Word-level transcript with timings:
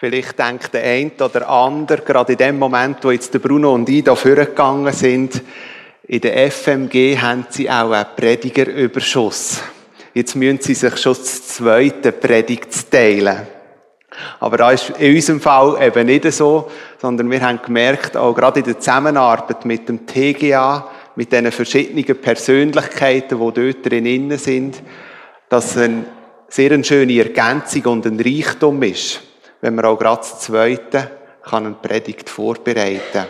Vielleicht 0.00 0.38
denkt 0.38 0.72
der 0.74 0.84
eine 0.84 1.10
oder 1.18 1.48
andere, 1.48 2.02
gerade 2.02 2.34
in 2.34 2.38
dem 2.38 2.56
Moment, 2.56 2.98
wo 3.02 3.10
jetzt 3.10 3.34
der 3.34 3.40
Bruno 3.40 3.74
und 3.74 3.88
ich 3.88 4.04
da 4.04 4.14
vorgegangen 4.14 4.92
sind, 4.92 5.42
in 6.06 6.20
der 6.20 6.52
FMG 6.52 7.18
haben 7.20 7.46
sie 7.48 7.68
auch 7.68 7.90
einen 7.90 8.06
Predigerüberschuss. 8.14 9.60
Jetzt 10.14 10.36
müssen 10.36 10.60
sie 10.60 10.74
sich 10.74 10.96
schon 10.98 11.14
das 11.14 11.48
zweite 11.48 12.12
Predigt 12.12 12.88
teilen. 12.92 13.48
Aber 14.38 14.58
da 14.58 14.70
ist 14.70 14.90
in 15.00 15.16
unserem 15.16 15.40
Fall 15.40 15.82
eben 15.82 16.06
nicht 16.06 16.32
so, 16.32 16.70
sondern 16.98 17.28
wir 17.28 17.40
haben 17.40 17.60
gemerkt, 17.60 18.16
auch 18.16 18.36
gerade 18.36 18.60
in 18.60 18.66
der 18.66 18.78
Zusammenarbeit 18.78 19.64
mit 19.64 19.88
dem 19.88 20.06
TGA, 20.06 20.88
mit 21.16 21.32
diesen 21.32 21.50
verschiedenen 21.50 22.20
Persönlichkeiten, 22.20 23.40
die 23.40 23.52
dort 23.52 23.90
drin 23.90 24.38
sind, 24.38 24.80
dass 25.48 25.72
es 25.72 25.82
eine 25.82 26.04
sehr 26.46 26.84
schöne 26.84 27.18
Ergänzung 27.18 27.82
und 27.86 28.06
ein 28.06 28.20
Reichtum 28.20 28.80
ist 28.84 29.22
wenn 29.60 29.74
man 29.74 29.84
auch 29.84 29.98
gerade 29.98 30.18
das 30.18 30.40
Zweite 30.40 31.10
kann 31.42 31.66
eine 31.66 31.74
Predigt 31.74 32.28
vorbereiten. 32.28 33.26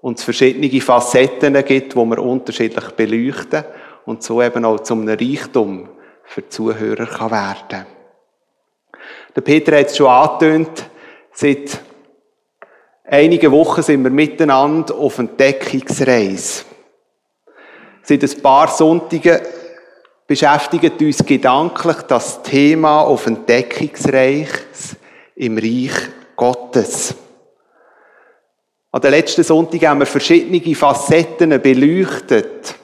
Und 0.00 0.18
es 0.18 0.24
verschiedene 0.24 0.80
Facetten 0.80 1.64
gibt, 1.64 1.96
wo 1.96 2.04
man 2.04 2.18
unterschiedlich 2.18 2.90
beleuchten 2.90 3.64
und 4.06 4.22
so 4.22 4.42
eben 4.42 4.64
auch 4.64 4.80
zum 4.80 5.08
Reichtum 5.08 5.88
für 6.24 6.42
die 6.42 6.48
Zuhörer 6.48 7.06
kann 7.06 7.30
werden. 7.30 7.86
Der 9.34 9.40
Peter 9.40 9.78
hat 9.78 9.86
es 9.86 9.96
schon 9.96 10.06
angetönt, 10.06 10.88
seit 11.32 11.80
einigen 13.04 13.50
Wochen 13.50 13.82
sind 13.82 14.02
wir 14.04 14.10
miteinander 14.10 14.94
auf 14.94 15.18
Entdeckungsreise. 15.18 16.64
Seit 18.02 18.22
ein 18.22 18.42
paar 18.42 18.68
Sonntagen 18.68 19.40
beschäftigt 20.26 21.00
uns 21.00 21.24
gedanklich 21.24 21.96
das 22.02 22.42
Thema 22.42 23.00
auf 23.00 23.26
Entdeckungsreise 23.26 24.96
im 25.36 25.58
Reich 25.58 25.92
Gottes. 26.36 27.14
An 28.92 29.00
den 29.00 29.10
letzten 29.10 29.42
Sonntag 29.42 29.84
haben 29.86 30.00
wir 30.00 30.06
verschiedene 30.06 30.74
Facetten 30.74 31.60
beleuchtet, 31.60 32.76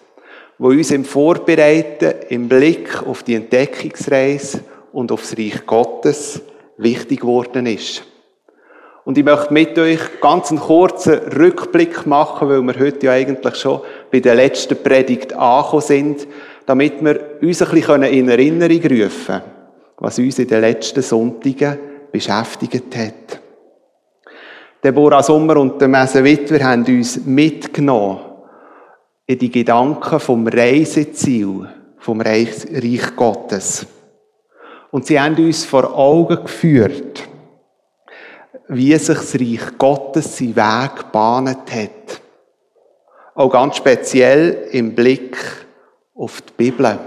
die 0.59 0.65
uns 0.65 0.91
im 0.91 1.05
Vorbereiten, 1.05 2.15
im 2.29 2.49
Blick 2.49 3.03
auf 3.07 3.23
die 3.23 3.37
Entdeckungsreise 3.37 4.65
und 4.93 5.13
aufs 5.13 5.37
Reich 5.39 5.65
Gottes 5.65 6.43
wichtig 6.79 7.21
geworden 7.21 7.67
ist. 7.67 8.05
Und 9.05 9.17
ich 9.17 9.25
möchte 9.25 9.53
mit 9.53 9.79
euch 9.79 10.21
ganz 10.21 10.51
einen 10.51 10.61
kurzen 10.61 11.15
Rückblick 11.15 12.07
machen, 12.07 12.49
weil 12.49 12.63
wir 12.63 12.79
heute 12.79 13.07
ja 13.07 13.13
eigentlich 13.13 13.57
schon 13.57 13.81
bei 14.11 14.21
der 14.21 14.35
letzten 14.35 14.83
Predigt 14.83 15.33
angekommen 15.33 15.83
sind, 15.83 16.27
damit 16.67 17.03
wir 17.03 17.39
uns 17.41 17.63
ein 17.63 17.71
bisschen 17.71 18.03
in 18.03 18.29
Erinnerung 18.29 18.83
rufen 18.83 19.27
können, 19.27 19.43
was 19.99 20.19
uns 20.19 20.39
in 20.39 20.49
den 20.49 20.61
letzten 20.61 21.03
Sonntagen 21.03 21.90
beschäftigt 22.11 22.97
hat. 22.97 23.41
Deborah 24.83 25.23
Sommer 25.23 25.57
und 25.59 25.81
der 25.81 25.89
Messe 25.89 26.25
Wittwer 26.25 26.65
haben 26.65 26.85
uns 26.85 27.25
mitgenommen 27.25 28.21
in 29.27 29.39
die 29.39 29.51
Gedanken 29.51 30.19
vom 30.19 30.47
Reiseziel 30.47 31.69
vom 32.01 32.21
Reich, 32.21 32.67
Reich 32.73 33.15
Gottes. 33.15 33.87
Und 34.91 35.07
sie 35.07 35.21
haben 35.21 35.37
uns 35.37 35.65
vor 35.65 35.95
Augen 35.97 36.43
geführt, 36.43 37.29
wie 38.69 38.97
sich 38.97 39.17
das 39.17 39.35
Reich 39.35 39.79
Gottes 39.79 40.37
seinen 40.37 40.57
Weg 40.57 41.13
bahnet 41.13 41.73
hat. 41.73 42.23
Auch 43.35 43.51
ganz 43.51 43.77
speziell 43.77 44.69
im 44.73 44.95
Blick 44.95 45.37
auf 46.15 46.41
die 46.43 46.53
Bibel. 46.57 46.99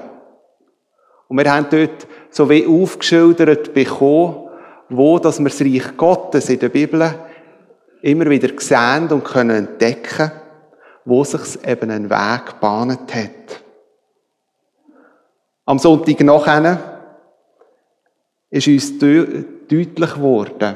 Und 1.27 1.37
wir 1.37 1.51
haben 1.51 1.67
dort 1.69 2.07
so 2.29 2.49
wie 2.49 2.65
aufgeschildert 2.65 3.73
bekommen, 3.73 4.42
wo 4.97 5.19
dass 5.19 5.39
wir 5.39 5.49
das 5.49 5.61
Reich 5.61 5.97
Gottes 5.97 6.49
in 6.49 6.59
der 6.59 6.69
Bibel 6.69 7.13
immer 8.01 8.29
wieder 8.29 8.49
sehen 8.57 9.07
und 9.11 9.23
können 9.23 9.67
entdecken, 9.67 10.31
wo 11.05 11.23
sich 11.23 11.63
eben 11.65 11.89
ein 11.89 12.09
Weg 12.09 12.59
bahnet 12.59 13.13
hat. 13.13 13.61
Am 15.65 15.79
Sonntag 15.79 16.19
nachher 16.21 16.99
ist 18.49 18.67
uns 18.67 18.99
deutlich 18.99 20.13
geworden, 20.13 20.75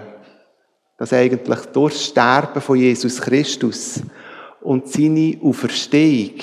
dass 0.98 1.14
eigentlich 1.14 1.60
durch 1.68 1.94
das 1.94 2.06
Sterben 2.06 2.62
von 2.62 2.78
Jesus 2.78 3.22
Christus 3.22 4.02
und 4.62 4.88
seine 4.88 5.38
Auferstehung 5.44 6.40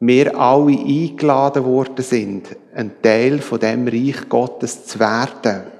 wir 0.00 0.38
alle 0.38 0.78
eingeladen 0.78 1.64
worden 1.64 2.04
sind, 2.04 2.56
ein 2.74 3.02
Teil 3.02 3.40
von 3.40 3.58
dem 3.58 3.86
Reich 3.86 4.28
Gottes 4.28 4.86
zu 4.86 4.98
werden 5.00 5.77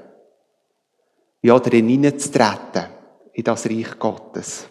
ja, 1.48 1.58
darin 1.58 1.88
hineinzutreten, 1.88 2.86
in 3.32 3.44
das 3.44 3.66
Reich 3.66 3.98
Gottes. 3.98 4.68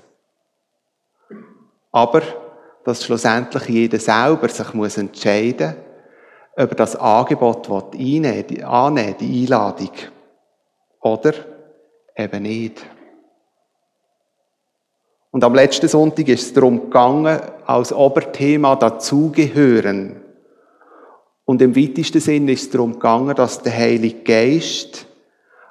Aber, 1.92 2.22
dass 2.84 3.04
schlussendlich 3.04 3.68
jeder 3.68 4.00
selber 4.00 4.48
sich 4.48 4.74
muss 4.74 4.98
entscheiden 4.98 5.76
muss, 5.76 6.64
ob 6.64 6.72
er 6.72 6.76
das 6.76 6.96
Angebot 6.96 7.70
annehmen 7.70 8.46
die 8.50 8.64
Einladung, 8.64 9.92
oder 11.02 11.34
eben 12.16 12.44
nicht. 12.44 12.86
Und 15.32 15.44
am 15.44 15.56
letzten 15.56 15.88
Sonntag 15.88 16.28
ist 16.28 16.44
es 16.44 16.54
darum 16.54 16.86
gegangen, 16.86 17.40
als 17.66 17.94
Oberthema 17.94 18.76
dazugehören. 18.76 20.22
Und 21.46 21.62
im 21.62 21.76
weitesten 21.76 22.20
Sinn 22.20 22.48
ist 22.50 22.64
es 22.64 22.70
darum 22.72 22.94
gegangen, 22.94 23.36
dass 23.36 23.62
der 23.62 23.76
Heilige 23.76 24.22
Geist 24.24 25.07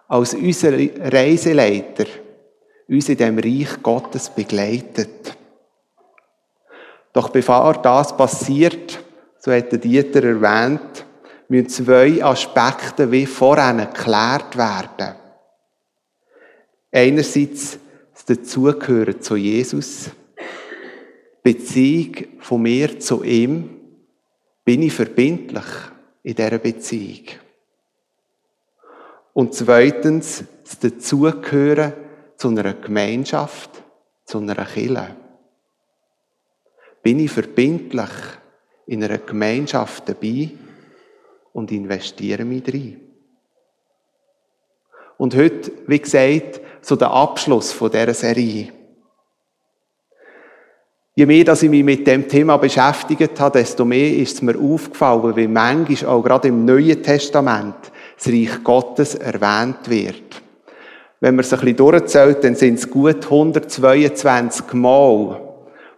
als 0.08 0.34
unser 0.34 0.72
Reiseleiter 0.72 2.06
uns 2.88 3.08
in 3.08 3.16
dem 3.16 3.38
Reich 3.38 3.82
Gottes 3.82 4.30
begleitet. 4.30 5.36
Doch 7.12 7.30
bevor 7.30 7.74
das 7.74 8.16
passiert, 8.16 9.00
so 9.38 9.52
hat 9.52 9.72
der 9.72 9.78
Dieter 9.78 10.22
erwähnt, 10.22 11.04
müssen 11.48 11.68
zwei 11.68 12.22
Aspekte 12.22 13.10
wie 13.10 13.26
vorhin 13.26 13.78
geklärt 13.78 14.56
werden. 14.56 15.14
Einerseits 16.92 17.78
das 18.12 18.24
Dazugehören 18.24 19.20
zu 19.20 19.36
Jesus, 19.36 20.10
Beziehung 21.42 22.16
von 22.40 22.62
mir 22.62 22.98
zu 22.98 23.22
ihm, 23.22 23.70
bin 24.64 24.82
ich 24.82 24.92
verbindlich 24.92 25.64
in 26.22 26.34
dieser 26.34 26.58
Beziehung. 26.58 27.24
Und 29.36 29.52
zweitens, 29.52 30.44
das 30.64 30.78
Dazugehören 30.78 31.92
zu 32.38 32.48
einer 32.48 32.72
Gemeinschaft, 32.72 33.68
zu 34.24 34.38
einer 34.38 34.64
Kirche. 34.64 35.14
Bin 37.02 37.18
ich 37.18 37.30
verbindlich 37.30 38.08
in 38.86 39.04
einer 39.04 39.18
Gemeinschaft 39.18 40.08
dabei 40.08 40.52
und 41.52 41.70
investiere 41.70 42.46
mich 42.46 42.66
rein. 42.66 42.98
Und 45.18 45.36
heute, 45.36 45.70
wie 45.86 46.00
gesagt, 46.00 46.62
so 46.80 46.96
der 46.96 47.10
Abschluss 47.10 47.72
von 47.72 47.90
dieser 47.90 48.14
Serie. 48.14 48.72
Je 51.14 51.26
mehr, 51.26 51.44
dass 51.44 51.62
ich 51.62 51.68
mich 51.68 51.84
mit 51.84 52.06
dem 52.06 52.26
Thema 52.26 52.56
beschäftigt 52.56 53.38
habe, 53.38 53.58
desto 53.58 53.84
mehr 53.84 54.16
ist 54.16 54.36
es 54.36 54.42
mir 54.42 54.58
aufgefallen, 54.58 55.36
wie 55.36 55.46
manchmal 55.46 56.10
auch 56.10 56.22
gerade 56.22 56.48
im 56.48 56.64
Neuen 56.64 57.02
Testament 57.02 57.92
das 58.16 58.28
Reich 58.28 58.64
Gottes 58.64 59.14
erwähnt 59.14 59.88
wird. 59.88 60.42
Wenn 61.20 61.34
man 61.34 61.44
es 61.44 61.52
ein 61.52 61.60
bisschen 61.60 61.76
durchzählt, 61.76 62.44
dann 62.44 62.54
sind 62.54 62.78
es 62.78 62.90
gut 62.90 63.24
122 63.24 64.72
Mal, 64.74 65.40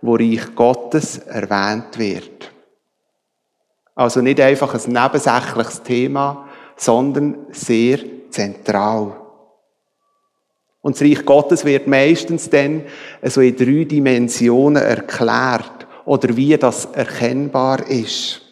wo 0.00 0.14
Reich 0.14 0.54
Gottes 0.54 1.18
erwähnt 1.18 1.98
wird. 1.98 2.52
Also 3.94 4.20
nicht 4.20 4.40
einfach 4.40 4.74
ein 4.74 4.92
nebensächliches 4.92 5.82
Thema, 5.82 6.48
sondern 6.76 7.46
sehr 7.50 7.98
zentral. 8.30 9.16
Und 10.80 10.94
das 10.94 11.02
Reich 11.02 11.24
Gottes 11.24 11.64
wird 11.64 11.88
meistens 11.88 12.48
dann 12.48 12.84
so 13.24 13.40
in 13.40 13.56
drei 13.56 13.84
Dimensionen 13.84 14.82
erklärt 14.82 15.86
oder 16.04 16.36
wie 16.36 16.56
das 16.56 16.84
erkennbar 16.86 17.86
ist. 17.88 18.42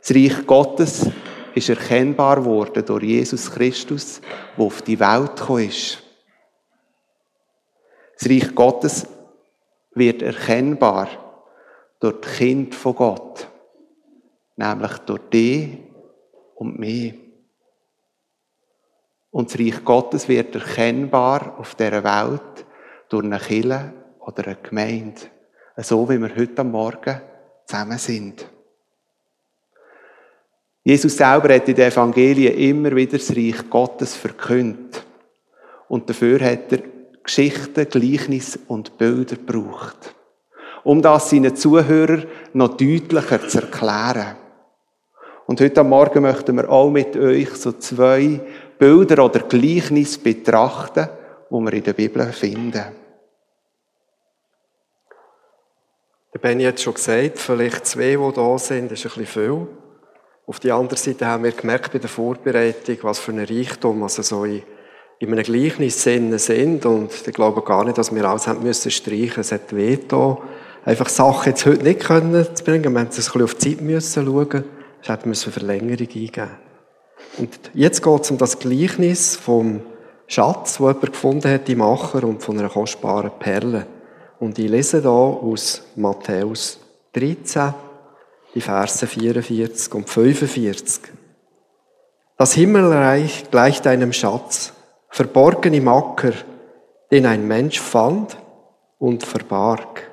Das 0.00 0.14
Reich 0.14 0.46
Gottes 0.46 1.06
ist 1.54 1.68
erkennbar 1.68 2.44
worden 2.44 2.84
durch 2.84 3.04
Jesus 3.04 3.50
Christus, 3.50 4.20
der 4.56 4.64
auf 4.64 4.82
die 4.82 4.98
Welt 4.98 5.36
gekommen 5.36 5.68
ist. 5.68 6.02
Das 8.18 8.28
Reich 8.28 8.54
Gottes 8.54 9.06
wird 9.94 10.22
erkennbar 10.22 11.08
durch 12.00 12.20
das 12.20 12.36
Kind 12.36 12.74
von 12.74 12.94
Gott, 12.94 13.48
nämlich 14.56 14.98
durch 14.98 15.20
die 15.32 15.78
und 16.56 16.78
mich. 16.78 17.14
Und 19.30 19.50
das 19.50 19.58
Reich 19.58 19.84
Gottes 19.84 20.28
wird 20.28 20.54
erkennbar 20.54 21.58
auf 21.58 21.74
dieser 21.74 22.04
Welt 22.04 22.66
durch 23.08 23.24
eine 23.24 23.38
Kille 23.38 23.92
oder 24.20 24.46
eine 24.46 24.56
Gemeinde, 24.56 25.20
so 25.78 26.08
wie 26.08 26.18
wir 26.18 26.34
heute 26.36 26.64
Morgen 26.64 27.20
zusammen 27.66 27.98
sind. 27.98 28.53
Jesus 30.86 31.16
selber 31.16 31.54
hat 31.54 31.66
in 31.66 31.74
den 31.74 31.90
Evangelien 31.90 32.54
immer 32.58 32.94
wieder 32.94 33.16
das 33.16 33.30
Reich 33.30 33.70
Gottes 33.70 34.14
verkündet. 34.14 35.02
Und 35.88 36.10
dafür 36.10 36.38
hat 36.40 36.70
er 36.72 36.82
Geschichten, 37.22 37.88
Gleichnisse 37.88 38.58
und 38.68 38.98
Bilder 38.98 39.36
gebraucht. 39.36 40.14
Um 40.82 41.00
das 41.00 41.30
seinen 41.30 41.56
Zuhörern 41.56 42.26
noch 42.52 42.76
deutlicher 42.76 43.48
zu 43.48 43.62
erklären. 43.62 44.36
Und 45.46 45.58
heute 45.62 45.80
am 45.80 45.88
Morgen 45.88 46.22
möchten 46.22 46.54
wir 46.56 46.68
auch 46.68 46.90
mit 46.90 47.16
euch 47.16 47.54
so 47.54 47.72
zwei 47.72 48.40
Bilder 48.78 49.24
oder 49.24 49.40
Gleichnisse 49.40 50.18
betrachten, 50.18 51.08
die 51.50 51.54
wir 51.54 51.72
in 51.72 51.82
der 51.82 51.92
Bibel 51.94 52.30
finden. 52.30 52.84
Der 56.34 56.38
Benny 56.38 56.64
hat 56.64 56.78
schon 56.78 56.92
gesagt, 56.92 57.38
vielleicht 57.38 57.86
zwei, 57.86 58.16
die 58.16 58.32
da 58.34 58.58
sind, 58.58 58.92
ist 58.92 59.06
ein 59.06 59.12
bisschen 59.14 59.26
viel. 59.26 59.66
Auf 60.46 60.60
der 60.60 60.74
anderen 60.74 60.98
Seite 60.98 61.26
haben 61.26 61.44
wir 61.44 61.52
gemerkt 61.52 61.92
bei 61.92 61.98
der 61.98 62.10
Vorbereitung, 62.10 62.98
was 63.02 63.18
für 63.18 63.32
ein 63.32 63.38
Reichtum, 63.38 64.02
also 64.02 64.20
so 64.20 64.44
in, 64.44 64.62
in 65.18 65.32
einem 65.32 65.42
Gleichnis 65.42 66.02
sind. 66.02 66.84
Und 66.84 67.10
ich 67.26 67.32
glaube 67.32 67.62
gar 67.62 67.84
nicht, 67.84 67.96
dass 67.96 68.14
wir 68.14 68.24
alles 68.26 68.46
haben 68.46 68.62
müssen 68.62 68.90
streichen. 68.90 69.40
Es 69.40 69.52
hat 69.52 69.74
weh 69.74 69.98
da. 70.06 70.36
Einfach 70.84 71.08
Sachen 71.08 71.50
jetzt 71.50 71.64
heute 71.64 71.82
nicht 71.82 72.00
können 72.00 72.46
zu 72.54 72.62
bringen. 72.62 72.84
Wir 72.84 72.90
mussten 72.90 73.04
ein 73.04 73.08
bisschen 73.08 73.42
auf 73.42 73.54
die 73.54 73.70
Zeit 73.70 73.80
müssen 73.80 74.26
schauen. 74.26 74.64
Es 75.00 75.08
hätte 75.08 75.28
müssen 75.28 75.50
Verlängerung 75.50 76.08
eingeben. 76.08 76.50
Und 77.38 77.70
jetzt 77.72 78.02
geht 78.02 78.22
es 78.22 78.30
um 78.30 78.36
das 78.36 78.58
Gleichnis 78.58 79.36
vom 79.36 79.80
Schatz, 80.26 80.76
den 80.76 80.86
jemand 80.86 81.12
gefunden 81.12 81.50
hat 81.50 81.68
im 81.70 81.78
Macher 81.78 82.22
und 82.24 82.42
von 82.42 82.58
einer 82.58 82.68
kostbaren 82.68 83.32
Perle. 83.38 83.86
Und 84.40 84.58
ich 84.58 84.68
lese 84.68 85.00
da 85.00 85.08
aus 85.08 85.84
Matthäus 85.96 86.80
13, 87.14 87.72
die 88.54 88.60
Verse 88.60 89.06
44 89.06 89.94
und 89.94 90.08
45. 90.08 91.12
Das 92.36 92.52
Himmelreich 92.52 93.50
gleicht 93.50 93.86
einem 93.86 94.12
Schatz, 94.12 94.72
verborgen 95.08 95.74
im 95.74 95.88
Acker, 95.88 96.32
den 97.10 97.26
ein 97.26 97.46
Mensch 97.46 97.80
fand 97.80 98.36
und 98.98 99.24
verbarg. 99.24 100.10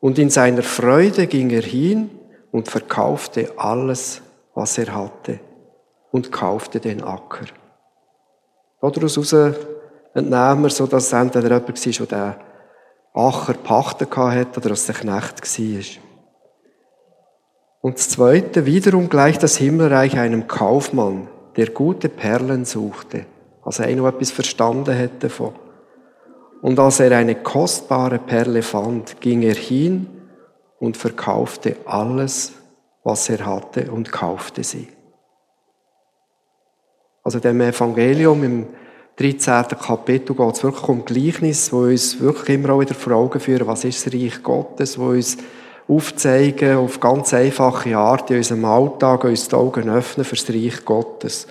Und 0.00 0.18
in 0.18 0.30
seiner 0.30 0.62
Freude 0.62 1.26
ging 1.26 1.50
er 1.50 1.62
hin 1.62 2.10
und 2.50 2.68
verkaufte 2.68 3.52
alles, 3.56 4.20
was 4.54 4.78
er 4.78 4.94
hatte, 4.94 5.40
und 6.10 6.32
kaufte 6.32 6.80
den 6.80 7.02
Acker. 7.04 7.46
Daraus 8.80 9.16
entnehmen 10.14 10.62
wir 10.62 10.70
so, 10.70 10.86
dass 10.86 11.06
es 11.06 11.12
entweder 11.12 11.50
jemand 11.50 12.00
war, 12.00 12.06
der 12.06 12.36
Acher 13.14 13.54
pachten 13.54 14.08
hatte 14.16 14.60
oder 14.60 14.70
dass 14.70 14.86
der 14.86 14.94
Knecht 14.96 15.40
war. 15.40 16.11
Und 17.82 17.98
das 17.98 18.08
Zweite, 18.10 18.64
wiederum 18.64 19.08
gleich 19.08 19.38
das 19.38 19.56
Himmelreich 19.56 20.16
einem 20.16 20.46
Kaufmann, 20.46 21.28
der 21.56 21.70
gute 21.70 22.08
Perlen 22.08 22.64
suchte, 22.64 23.26
also 23.64 23.82
einer, 23.82 24.02
der 24.02 24.12
etwas 24.14 24.30
verstanden 24.30 24.94
hätte 24.94 25.28
davon. 25.28 25.52
Und 26.62 26.78
als 26.78 27.00
er 27.00 27.16
eine 27.16 27.34
kostbare 27.34 28.20
Perle 28.20 28.62
fand, 28.62 29.20
ging 29.20 29.42
er 29.42 29.56
hin 29.56 30.06
und 30.78 30.96
verkaufte 30.96 31.76
alles, 31.84 32.52
was 33.02 33.28
er 33.28 33.44
hatte 33.44 33.90
und 33.90 34.12
kaufte 34.12 34.62
sie. 34.62 34.86
Also 37.24 37.40
dem 37.40 37.60
Evangelium 37.60 38.44
im 38.44 38.66
13. 39.16 39.66
Kapitel 39.78 40.36
geht 40.36 40.54
es 40.54 40.62
wirklich 40.62 40.88
um 40.88 41.04
Gleichnis, 41.04 41.72
wo 41.72 41.80
uns 41.80 42.20
wirklich 42.20 42.56
immer 42.56 42.74
auch 42.74 42.80
wieder 42.80 42.94
vor 42.94 43.14
Augen 43.14 43.40
führen, 43.40 43.66
was 43.66 43.84
ist 43.84 44.06
das 44.06 44.14
Reich 44.14 44.40
Gottes, 44.40 44.98
wo 44.98 45.08
uns 45.08 45.36
aufzeigen, 45.88 46.76
auf 46.76 47.00
ganz 47.00 47.34
einfache 47.34 47.96
Art 47.96 48.30
in 48.30 48.38
unserem 48.38 48.64
Alltag 48.64 49.24
uns 49.24 49.48
die 49.48 49.56
Augen 49.56 49.90
öffnen 49.90 50.24
für 50.24 50.36
das 50.36 50.48
Reich 50.48 50.84
Gottes. 50.84 51.46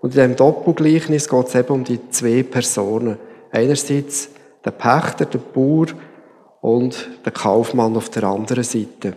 Und 0.00 0.14
in 0.14 0.20
diesem 0.20 0.36
Doppelgleichnis 0.36 1.28
geht 1.28 1.48
es 1.48 1.54
eben 1.54 1.72
um 1.72 1.84
die 1.84 2.10
zwei 2.10 2.42
Personen. 2.42 3.18
Einerseits 3.50 4.30
der 4.64 4.70
Pächter, 4.72 5.24
der 5.24 5.38
Bauer 5.38 5.86
und 6.60 7.08
der 7.24 7.32
Kaufmann 7.32 7.96
auf 7.96 8.10
der 8.10 8.24
anderen 8.24 8.64
Seite. 8.64 9.14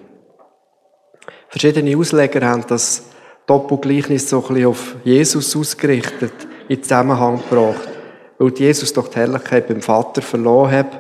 Verschiedene 1.50 1.98
Ausleger 1.98 2.48
haben 2.48 2.64
das 2.68 3.04
Doppelgleichnis 3.46 4.30
so 4.30 4.38
ein 4.42 4.54
bisschen 4.54 4.68
auf 4.68 4.96
Jesus 5.04 5.56
ausgerichtet 5.56 6.34
in 6.70 6.82
Zusammenhang 6.82 7.42
gebracht. 7.50 7.90
Weil 8.38 8.54
Jesus 8.54 8.94
doch 8.94 9.10
die 9.10 9.18
Herrlichkeit 9.18 9.68
beim 9.68 9.82
Vater 9.82 10.22
verloren 10.22 10.72
hat 10.72 11.00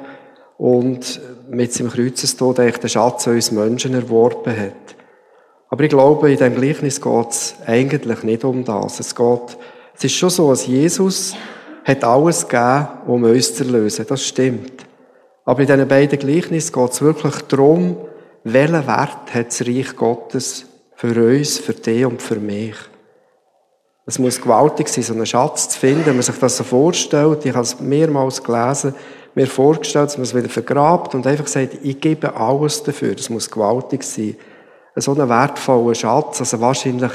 und 0.57 1.21
mit 1.51 1.73
seinem 1.73 1.91
Kreuzestod 1.91 2.59
eigentlich 2.59 2.77
den 2.77 2.89
Schatz 2.89 3.27
uns 3.27 3.51
Menschen 3.51 3.93
erworben 3.93 4.57
hat. 4.57 4.95
Aber 5.69 5.83
ich 5.83 5.89
glaube, 5.89 6.31
in 6.31 6.37
diesem 6.37 6.55
Gleichnis 6.55 7.01
geht 7.01 7.29
es 7.29 7.55
eigentlich 7.65 8.23
nicht 8.23 8.45
um 8.45 8.63
das. 8.63 8.99
Es 8.99 9.13
geht, 9.13 9.57
es 9.93 10.03
ist 10.03 10.15
schon 10.15 10.29
so, 10.29 10.49
dass 10.49 10.65
Jesus 10.65 11.35
hat 11.83 12.03
alles 12.03 12.47
gegeben, 12.47 12.87
um 13.07 13.23
uns 13.23 13.53
zu 13.53 13.65
erlösen. 13.65 14.05
Das 14.07 14.25
stimmt. 14.25 14.85
Aber 15.43 15.61
in 15.61 15.67
diesen 15.67 15.87
beiden 15.87 16.19
Gleichnissen 16.19 16.73
geht 16.73 16.91
es 16.91 17.01
wirklich 17.01 17.35
darum, 17.49 17.97
welchen 18.43 18.87
Wert 18.87 19.33
hat 19.33 19.47
das 19.47 19.61
Reich 19.61 19.95
Gottes 19.95 20.65
für 20.95 21.21
uns, 21.21 21.59
für 21.59 21.73
dich 21.73 22.05
und 22.05 22.21
für 22.21 22.37
mich. 22.37 22.75
Es 24.05 24.19
muss 24.19 24.41
gewaltig 24.41 24.87
sein, 24.87 25.03
so 25.03 25.13
einen 25.13 25.25
Schatz 25.25 25.69
zu 25.69 25.79
finden, 25.79 26.05
wenn 26.05 26.15
man 26.15 26.23
sich 26.23 26.37
das 26.37 26.57
so 26.57 26.63
vorstellt. 26.63 27.45
Ich 27.45 27.53
habe 27.53 27.63
es 27.63 27.79
mehrmals 27.79 28.43
gelesen, 28.43 28.95
mir 29.35 29.47
vorgestellt, 29.47 30.07
dass 30.07 30.17
man 30.17 30.23
es 30.23 30.35
wieder 30.35 30.49
vergrabt 30.49 31.15
und 31.15 31.25
einfach 31.25 31.47
sagt, 31.47 31.77
ich 31.83 31.99
gebe 31.99 32.35
alles 32.35 32.83
dafür. 32.83 33.15
Das 33.15 33.29
muss 33.29 33.49
gewaltig 33.49 34.03
sein. 34.03 34.35
So 34.95 35.13
einen 35.13 35.29
wertvollen 35.29 35.95
Schatz, 35.95 36.39
also 36.41 36.59
wahrscheinlich 36.59 37.11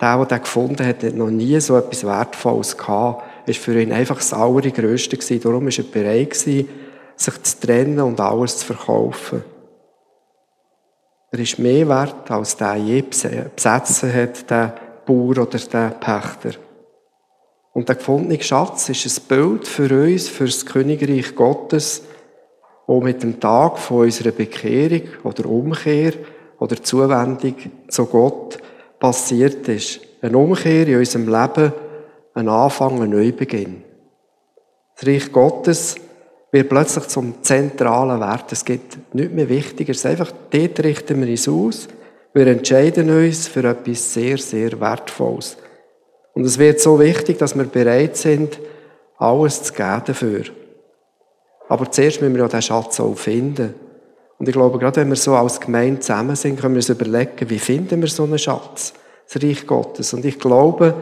der, 0.00 0.16
der 0.16 0.26
den 0.26 0.40
gefunden 0.40 0.86
hat, 0.86 1.02
hat 1.02 1.14
noch 1.14 1.30
nie 1.30 1.58
so 1.60 1.76
etwas 1.76 2.04
Wertvolles 2.04 2.76
gehabt. 2.76 3.24
Ist 3.48 3.60
für 3.60 3.80
ihn 3.80 3.92
einfach 3.92 4.16
das 4.16 4.32
Allergrößte 4.32 5.16
gewesen. 5.16 5.40
Darum 5.42 5.64
war 5.64 5.72
er 5.76 5.84
bereit 5.84 6.30
gewesen, 6.30 6.68
sich 7.16 7.42
zu 7.42 7.60
trennen 7.60 8.00
und 8.00 8.20
alles 8.20 8.58
zu 8.58 8.66
verkaufen. 8.66 9.42
Er 11.30 11.38
ist 11.38 11.58
mehr 11.58 11.88
wert, 11.88 12.30
als 12.30 12.56
der 12.56 12.76
je 12.76 13.02
besetzen 13.02 14.12
hat, 14.14 14.48
der 14.50 14.74
Bauer 15.04 15.38
oder 15.38 15.58
der 15.58 15.90
Pächter. 15.90 16.58
Und 17.76 17.90
der 17.90 17.96
gefundene 17.96 18.42
Schatz 18.42 18.88
ist 18.88 19.04
ein 19.04 19.28
Bild 19.28 19.68
für 19.68 20.04
uns, 20.04 20.30
für 20.30 20.46
das 20.46 20.64
Königreich 20.64 21.34
Gottes, 21.34 22.04
wo 22.86 23.02
mit 23.02 23.22
dem 23.22 23.38
Tag 23.38 23.76
von 23.76 24.06
unserer 24.06 24.30
Bekehrung 24.30 25.02
oder 25.24 25.44
Umkehr 25.44 26.14
oder 26.58 26.82
Zuwendung 26.82 27.54
zu 27.88 28.06
Gott 28.06 28.56
passiert 28.98 29.68
ist. 29.68 30.00
Eine 30.22 30.38
Umkehr 30.38 30.88
in 30.88 30.96
unserem 30.96 31.28
Leben, 31.28 31.72
ein 32.32 32.48
Anfang, 32.48 33.02
ein 33.02 33.10
Neubeginn. 33.10 33.84
Das 34.94 35.06
Reich 35.06 35.30
Gottes 35.30 35.96
wird 36.52 36.70
plötzlich 36.70 37.08
zum 37.08 37.42
zentralen 37.42 38.20
Wert. 38.20 38.50
Es 38.52 38.64
gibt 38.64 39.14
nichts 39.14 39.34
mehr 39.34 39.50
Wichtiger. 39.50 39.90
Es 39.90 39.98
ist 39.98 40.06
einfach, 40.06 40.32
dort 40.48 40.82
richten 40.82 41.20
wir 41.20 41.30
uns 41.30 41.46
aus. 41.46 41.88
Wir 42.32 42.46
entscheiden 42.46 43.10
uns 43.10 43.48
für 43.48 43.68
etwas 43.68 44.14
sehr, 44.14 44.38
sehr 44.38 44.80
Wertvolles. 44.80 45.58
Und 46.36 46.44
es 46.44 46.58
wird 46.58 46.80
so 46.80 47.00
wichtig, 47.00 47.38
dass 47.38 47.56
wir 47.56 47.64
bereit 47.64 48.18
sind, 48.18 48.60
alles 49.16 49.62
zu 49.62 49.72
geben 49.72 50.02
dafür. 50.04 50.42
Aber 51.66 51.90
zuerst 51.90 52.20
müssen 52.20 52.34
wir 52.34 52.42
ja 52.42 52.48
den 52.48 52.60
Schatz 52.60 53.00
auch 53.00 53.16
finden. 53.16 53.74
Und 54.38 54.46
ich 54.46 54.52
glaube, 54.52 54.78
gerade 54.78 55.00
wenn 55.00 55.08
wir 55.08 55.16
so 55.16 55.34
als 55.34 55.58
Gemeinde 55.58 56.00
zusammen 56.00 56.36
sind, 56.36 56.60
können 56.60 56.74
wir 56.74 56.80
uns 56.80 56.90
überlegen, 56.90 57.48
wie 57.48 57.58
finden 57.58 58.02
wir 58.02 58.08
so 58.08 58.24
einen 58.24 58.38
Schatz, 58.38 58.92
das 59.32 59.42
Reich 59.42 59.66
Gottes. 59.66 60.12
Und 60.12 60.26
ich 60.26 60.38
glaube, 60.38 60.92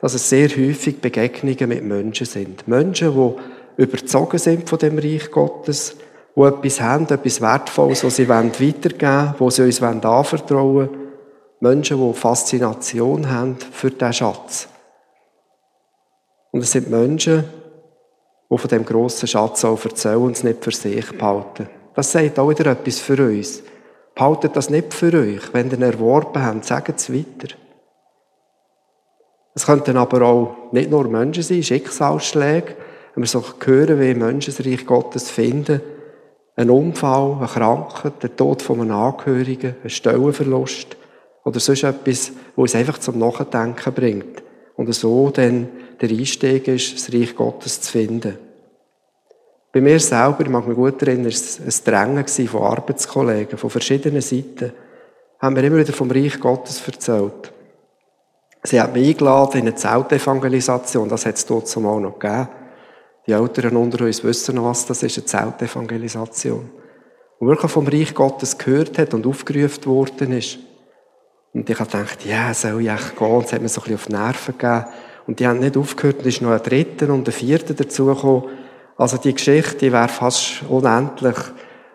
dass 0.00 0.14
es 0.14 0.28
sehr 0.28 0.48
häufig 0.48 1.00
Begegnungen 1.00 1.68
mit 1.68 1.84
Menschen 1.84 2.26
sind. 2.26 2.66
Menschen, 2.66 3.14
die 3.14 3.82
überzogen 3.84 4.38
sind 4.38 4.68
von 4.68 4.80
dem 4.80 4.98
Reich 4.98 5.30
Gottes, 5.30 5.94
die 6.34 6.40
etwas 6.40 6.80
haben, 6.80 7.06
etwas 7.08 7.40
Wertvolles, 7.40 8.02
was 8.02 8.16
sie 8.16 8.28
weitergeben 8.28 9.00
wollen, 9.00 9.34
was 9.38 9.54
sie 9.54 9.62
uns 9.62 9.80
anvertrauen 9.80 10.74
wollen. 10.74 10.90
Menschen, 11.60 11.96
die 11.96 12.18
Faszination 12.18 13.30
haben 13.30 13.56
für 13.70 13.92
diesen 13.92 14.12
Schatz. 14.14 14.66
Und 16.50 16.60
es 16.60 16.72
sind 16.72 16.90
Menschen, 16.90 17.44
die 18.50 18.58
von 18.58 18.68
dem 18.68 18.84
grossen 18.84 19.28
Schatz 19.28 19.64
auch 19.64 19.84
erzählen 19.84 20.16
und 20.16 20.36
es 20.36 20.44
nicht 20.44 20.64
für 20.64 20.72
sich 20.72 21.16
behalten. 21.16 21.68
Das 21.94 22.10
sagt 22.10 22.38
auch 22.38 22.50
wieder 22.50 22.66
etwas 22.66 22.98
für 22.98 23.22
uns. 23.24 23.62
Behaltet 24.14 24.56
das 24.56 24.70
nicht 24.70 24.92
für 24.92 25.12
euch. 25.12 25.52
Wenn 25.52 25.68
ihr 25.68 25.74
ihn 25.74 25.82
erworben 25.82 26.42
habt, 26.42 26.64
sagt 26.64 26.98
es 26.98 27.12
weiter. 27.12 27.54
Es 29.54 29.66
könnten 29.66 29.96
aber 29.96 30.22
auch 30.22 30.72
nicht 30.72 30.90
nur 30.90 31.08
Menschen 31.08 31.42
sein, 31.42 31.62
Schicksalsschläge. 31.62 32.76
Wenn 33.14 33.24
wir 33.24 33.28
so 33.28 33.44
hören, 33.64 34.00
wie 34.00 34.14
Menschen 34.14 34.54
das 34.54 34.64
Reich 34.64 34.86
Gottes 34.86 35.30
finden, 35.30 35.80
ein 36.56 36.70
Unfall, 36.70 37.36
eine 37.38 37.46
Krankheit, 37.46 38.22
der 38.22 38.36
Tod 38.36 38.62
von 38.62 38.80
einem 38.80 38.92
Angehörigen, 38.92 39.76
ein 39.82 39.90
Stellenverlust 39.90 40.96
oder 41.44 41.58
sonst 41.58 41.84
etwas, 41.84 42.32
wo 42.54 42.62
uns 42.62 42.74
einfach 42.74 42.98
zum 42.98 43.18
Nachdenken 43.18 43.94
bringt 43.94 44.42
und 44.76 44.92
so 44.94 45.30
dann 45.30 45.68
der 46.00 46.10
Einstieg 46.10 46.68
ist, 46.68 46.94
das 46.94 47.12
Reich 47.12 47.34
Gottes 47.34 47.80
zu 47.80 47.92
finden. 47.92 48.38
Bei 49.72 49.80
mir 49.80 50.00
selber, 50.00 50.40
ich 50.40 50.48
mag 50.48 50.66
mich 50.66 50.76
gut 50.76 51.00
erinnern, 51.02 51.26
war 51.26 51.30
es 51.30 51.60
ein 51.60 51.84
Drängen 51.84 52.26
von 52.26 52.62
Arbeitskollegen 52.62 53.58
von 53.58 53.70
verschiedenen 53.70 54.20
Seiten, 54.20 54.72
haben 55.38 55.54
mir 55.54 55.64
immer 55.64 55.78
wieder 55.78 55.92
vom 55.92 56.10
Reich 56.10 56.40
Gottes 56.40 56.82
erzählt. 56.86 57.52
Sie 58.62 58.80
hat 58.80 58.92
mich 58.92 59.08
eingeladen 59.08 59.60
in 59.60 59.68
eine 59.68 59.74
Zeltevangelisation, 59.74 61.08
das 61.08 61.24
hat 61.24 61.36
es 61.36 61.46
dort 61.46 61.68
zumal 61.68 62.00
noch 62.00 62.18
gegeben. 62.18 62.48
Die 63.26 63.32
Älteren 63.32 63.76
unter 63.76 64.04
uns 64.04 64.24
wissen 64.24 64.56
noch, 64.56 64.64
was 64.64 64.86
das 64.86 65.02
ist, 65.02 65.18
eine 65.18 65.26
Zeltevangelisation. 65.26 66.70
Und 67.38 67.48
wirklich 67.48 67.70
vom 67.70 67.86
Reich 67.86 68.14
Gottes 68.14 68.58
gehört 68.58 68.98
hat 68.98 69.14
und 69.14 69.26
aufgerufen 69.26 69.86
worden 69.86 70.32
ist. 70.32 70.58
Und 71.52 71.68
ich 71.68 71.78
habe 71.78 71.90
gedacht, 71.90 72.24
ja, 72.26 72.46
yeah, 72.46 72.54
soll 72.54 72.82
ich 72.82 72.88
echt 72.88 73.16
gehen? 73.16 73.30
Und 73.30 73.44
es 73.46 73.52
hat 73.52 73.62
mir 73.62 73.68
so 73.68 73.80
ein 73.80 73.84
bisschen 73.84 73.94
auf 73.94 74.06
die 74.06 74.12
Nerven 74.12 74.58
gegeben. 74.58 74.84
Und 75.26 75.40
die 75.40 75.46
haben 75.46 75.60
nicht 75.60 75.76
aufgehört, 75.76 76.20
es 76.20 76.26
ist 76.26 76.42
noch 76.42 76.50
ein 76.50 76.62
dritter 76.62 77.12
und 77.12 77.28
ein 77.28 77.32
vierter 77.32 77.74
dazugekommen. 77.74 78.44
Also 78.96 79.16
die 79.16 79.32
Geschichte, 79.32 79.76
die 79.76 79.92
wäre 79.92 80.08
fast 80.08 80.62
unendlich. 80.68 81.36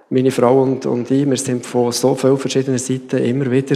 Meine 0.09 0.31
Frau 0.31 0.61
und, 0.61 0.85
und 0.85 1.09
ich, 1.11 1.29
wir 1.29 1.37
sind 1.37 1.65
von 1.65 1.91
so 1.91 2.15
vielen 2.15 2.37
verschiedenen 2.37 2.79
Seiten 2.79 3.17
immer 3.17 3.49
wieder 3.51 3.75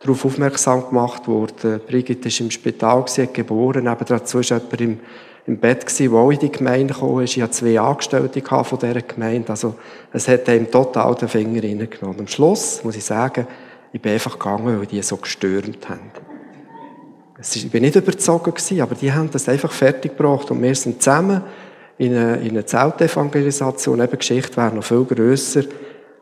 darauf 0.00 0.24
aufmerksam 0.24 0.88
gemacht 0.88 1.26
worden. 1.28 1.80
Brigitte 1.86 2.28
ist 2.28 2.40
im 2.40 2.50
Spital, 2.50 3.04
sie 3.06 3.22
hat 3.22 3.34
geboren, 3.34 3.84
neben 3.84 4.04
dazu 4.04 4.40
ist 4.40 4.50
jemand 4.50 4.80
im, 4.80 5.00
im 5.46 5.58
Bett 5.58 5.98
der 5.98 6.12
auch 6.12 6.30
in 6.30 6.38
die 6.38 6.52
Gemeinde 6.52 6.94
gekommen 6.94 7.24
ist. 7.24 7.36
Ich 7.36 7.42
hatte 7.42 7.52
zwei 7.52 7.80
Angestellte 7.80 8.42
von 8.42 8.78
dieser 8.78 9.02
Gemeinde. 9.02 9.50
Also, 9.50 9.74
es 10.12 10.28
hat 10.28 10.48
ihm 10.48 10.70
total 10.70 11.14
den 11.14 11.28
Finger 11.28 11.62
reingenommen. 11.62 12.20
Am 12.20 12.28
Schluss, 12.28 12.84
muss 12.84 12.96
ich 12.96 13.04
sagen, 13.04 13.46
ich 13.92 14.00
bin 14.00 14.12
einfach 14.12 14.38
gegangen, 14.38 14.78
weil 14.78 14.86
die 14.86 15.02
so 15.02 15.16
gestürmt 15.16 15.88
haben. 15.88 16.10
Ich 17.40 17.70
bin 17.70 17.82
nicht 17.82 17.94
überzogen 17.94 18.52
gewesen, 18.52 18.80
aber 18.80 18.96
die 18.96 19.12
haben 19.12 19.30
das 19.30 19.48
einfach 19.48 19.70
fertig 19.70 20.16
gebracht 20.16 20.50
und 20.50 20.60
wir 20.60 20.74
sind 20.74 21.02
zusammen 21.02 21.42
in 21.96 22.14
eine, 22.14 22.36
in 22.38 22.50
eine 22.50 22.66
Zeltevangelisation. 22.66 24.00
Eben, 24.00 24.18
Geschichte 24.18 24.56
wäre 24.56 24.74
noch 24.74 24.84
viel 24.84 25.04
grösser. 25.04 25.62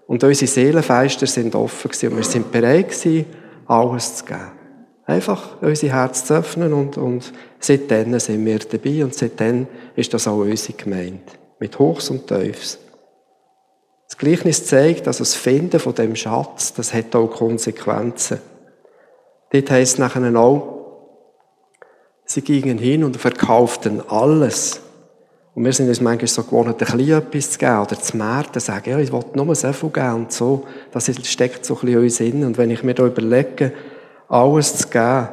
Und 0.06 0.22
unsere 0.22 0.46
Seelenfeister 0.46 1.26
sind 1.26 1.54
offen 1.54 1.90
gewesen 1.90 2.10
und 2.10 2.16
wir 2.18 2.24
sind 2.24 2.52
bereit 2.52 2.90
gewesen, 2.90 3.26
alles 3.66 4.16
zu 4.16 4.24
geben. 4.26 4.52
Einfach 5.06 5.62
unser 5.62 5.88
Herz 5.88 6.24
zu 6.24 6.34
öffnen 6.34 6.72
und, 6.72 6.98
und 6.98 7.32
seitdem 7.60 8.18
sind 8.18 8.44
wir 8.44 8.58
dabei 8.58 9.04
und 9.04 9.14
seitdem 9.14 9.66
ist 9.94 10.12
das 10.12 10.28
auch 10.28 10.38
unsere 10.38 10.76
Gemeinde. 10.76 11.20
Mit 11.58 11.78
Hochs 11.78 12.10
und 12.10 12.26
Tiefs. 12.26 12.78
Das 14.08 14.18
Gleichnis 14.18 14.66
zeigt, 14.66 15.06
dass 15.06 15.18
das 15.18 15.34
Finden 15.34 15.80
von 15.80 15.94
dem 15.94 16.14
Schatz, 16.14 16.74
das 16.74 16.92
hat 16.92 17.14
auch 17.16 17.28
Konsequenzen. 17.28 18.38
Dort 19.50 19.70
heisst 19.70 19.94
es 19.94 19.98
nachher 19.98 20.36
auch, 20.36 20.75
sie 22.26 22.42
gingen 22.42 22.76
hin 22.76 23.04
und 23.04 23.16
verkauften 23.16 24.02
alles. 24.08 24.80
Und 25.54 25.64
wir 25.64 25.72
sind 25.72 25.88
uns 25.88 26.02
manchmal 26.02 26.26
so 26.26 26.42
gewohnt, 26.42 26.68
ein 26.68 26.76
bisschen 26.76 27.18
etwas 27.18 27.52
zu 27.52 27.58
geben 27.58 27.80
oder 27.80 27.98
zu 27.98 28.16
merken, 28.16 28.60
sagen, 28.60 28.90
ja, 28.90 28.98
ich 28.98 29.10
will 29.10 29.24
nur 29.32 29.54
so 29.54 29.72
viel 29.72 29.88
geben 29.88 30.14
und 30.14 30.32
so. 30.32 30.66
Das 30.92 31.10
steckt 31.24 31.64
so 31.64 31.74
ein 31.74 31.80
bisschen 31.80 31.96
in 31.96 32.04
uns 32.04 32.20
in. 32.20 32.44
Und 32.44 32.58
wenn 32.58 32.70
ich 32.70 32.82
mir 32.82 32.92
da 32.92 33.06
überlege, 33.06 33.72
alles 34.28 34.76
zu 34.76 34.88
geben, 34.88 35.28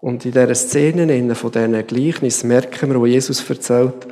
und 0.00 0.24
in 0.24 0.30
dieser 0.30 0.54
Szene 0.54 1.34
von 1.34 1.50
diesen 1.50 1.84
Gleichnissen 1.84 2.46
merken 2.46 2.90
wir, 2.90 3.00
wo 3.00 3.06
Jesus 3.06 3.50
erzählt, 3.50 4.06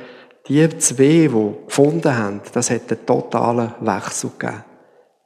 die 0.49 0.67
zwei, 0.79 1.29
die 1.29 1.53
gefunden 1.65 2.17
haben, 2.17 2.41
das 2.51 2.69
hat 2.69 2.91
einen 2.91 3.05
totalen 3.05 3.71
Wechsel 3.79 4.31
gegeben. 4.37 4.65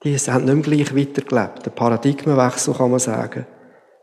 Die 0.03 0.15
haben 0.15 0.45
nicht 0.45 0.67
mehr 0.67 0.83
gleich 0.83 0.95
weitergelebt. 0.95 1.65
Ein 1.65 1.73
Paradigmenwechsel 1.73 2.75
kann 2.75 2.91
man 2.91 2.99
sagen. 2.99 3.47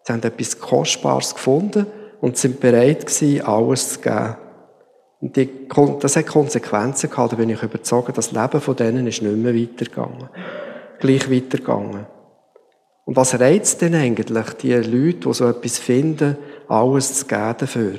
Sie 0.02 0.12
haben 0.12 0.22
etwas 0.22 0.58
Kostbares 0.58 1.34
gefunden 1.34 1.86
und 2.20 2.36
sind 2.36 2.60
bereit 2.60 3.06
gewesen, 3.06 3.44
alles 3.44 3.94
zu 3.94 4.00
geben. 4.00 4.36
Und 5.20 5.36
die, 5.36 5.48
das 6.00 6.16
hat 6.16 6.26
Konsequenzen 6.26 7.10
gehabt, 7.10 7.32
da 7.32 7.36
bin 7.36 7.50
ich 7.50 7.62
überzeugt, 7.62 8.16
das 8.16 8.32
Leben 8.32 8.60
von 8.60 8.76
denen 8.76 9.06
ist 9.06 9.22
nicht 9.22 9.36
mehr 9.36 9.54
weitergegangen. 9.54 10.28
Gleich 11.00 11.30
weitergegangen. 11.30 12.06
Und 13.04 13.16
was 13.16 13.40
reizt 13.40 13.80
denn 13.80 13.94
eigentlich 13.94 14.50
die 14.54 14.74
Leute, 14.74 15.28
die 15.28 15.32
so 15.32 15.48
etwas 15.48 15.78
finden, 15.78 16.36
alles 16.68 17.14
zu 17.14 17.26
geben 17.26 17.54
dafür? 17.58 17.96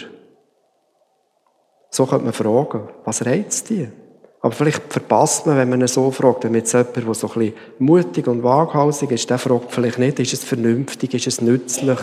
So 1.90 2.06
könnte 2.06 2.26
man 2.26 2.34
fragen, 2.34 2.88
was 3.04 3.26
reizt 3.26 3.70
die? 3.70 3.90
Aber 4.42 4.54
vielleicht 4.54 4.94
verpasst 4.94 5.48
man, 5.48 5.58
wenn 5.58 5.70
man 5.70 5.82
ihn 5.82 5.88
so 5.88 6.12
fragt, 6.12 6.46
wenn 6.46 6.56
jetzt 6.56 6.74
jemand, 6.74 6.96
der 6.96 7.14
so 7.14 7.28
ein 7.28 7.34
bisschen 7.34 7.54
mutig 7.80 8.28
und 8.28 8.44
waghalsig 8.44 9.12
ist, 9.12 9.30
der 9.30 9.38
fragt 9.38 9.72
vielleicht 9.72 10.00
nicht, 10.00 10.20
ist 10.20 10.34
es 10.34 10.44
vernünftig, 10.44 11.14
ist 11.14 11.28
es 11.28 11.42
nützlich, 11.42 12.00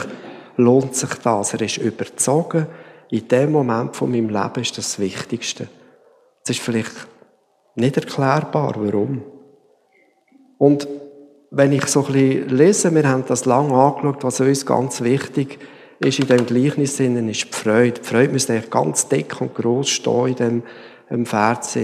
lohnt 0.57 0.95
sich 0.95 1.15
das? 1.23 1.55
Er 1.55 1.63
ist 1.63 1.79
überzogen, 1.79 2.67
in 3.11 3.29
dem 3.29 3.53
Moment 3.53 3.95
von 3.95 4.11
meinem 4.11 4.29
Leben 4.29 4.61
ist 4.61 4.77
das, 4.77 4.99
Wichtigste. 4.99 5.69
Es 6.43 6.51
ist 6.51 6.61
vielleicht 6.61 7.07
nicht 7.75 7.97
erklärbar, 7.97 8.75
warum. 8.77 9.23
Und 10.59 10.89
wenn 11.51 11.73
ich 11.73 11.87
so 11.87 12.07
ein 12.07 12.13
bisschen 12.13 12.49
lese, 12.49 12.95
wir 12.95 13.09
haben 13.09 13.25
das 13.27 13.45
lange 13.45 13.75
angeschaut, 13.75 14.25
was 14.25 14.41
uns 14.41 14.67
ganz 14.67 15.01
wichtig 15.03 15.59
ist 15.99 16.19
in 16.19 16.27
dem 16.27 16.45
Gleichnis 16.45 17.01
ist 17.01 17.45
die 17.45 17.53
Freude. 17.53 18.01
Die 18.01 18.07
Freude 18.07 18.33
müsste 18.33 18.53
eigentlich 18.53 18.71
ganz 18.71 19.09
dick 19.09 19.41
und 19.41 19.55
gross 19.55 19.89
stehen 19.89 20.37
in 20.39 20.63
dem 21.11 21.27
Vers. 21.27 21.79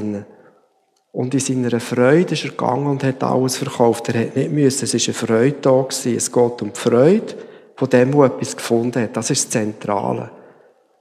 Und 1.13 1.35
in 1.35 1.41
seiner 1.41 1.81
Freude 1.81 2.35
ist 2.35 2.45
er 2.45 2.51
gegangen 2.51 2.87
und 2.87 3.05
hat 3.05 3.23
alles 3.23 3.57
verkauft. 3.57 4.09
Er 4.11 4.21
hat 4.21 4.37
nicht 4.37 4.51
müssen, 4.51 4.85
es 4.85 4.95
war 4.95 5.01
eine 5.01 5.15
Freude 5.15 5.57
da 5.63 5.83
gewesen. 5.83 6.17
Es 6.17 6.31
geht 6.31 6.63
um 6.63 6.73
die 6.73 6.81
Freude 6.81 7.35
von 7.83 7.91
dem, 7.91 8.13
der 8.13 8.27
etwas 8.27 8.57
gefunden 8.57 9.03
hat. 9.03 9.17
Das 9.17 9.29
ist 9.29 9.47
das 9.47 9.51
Zentrale. 9.51 10.31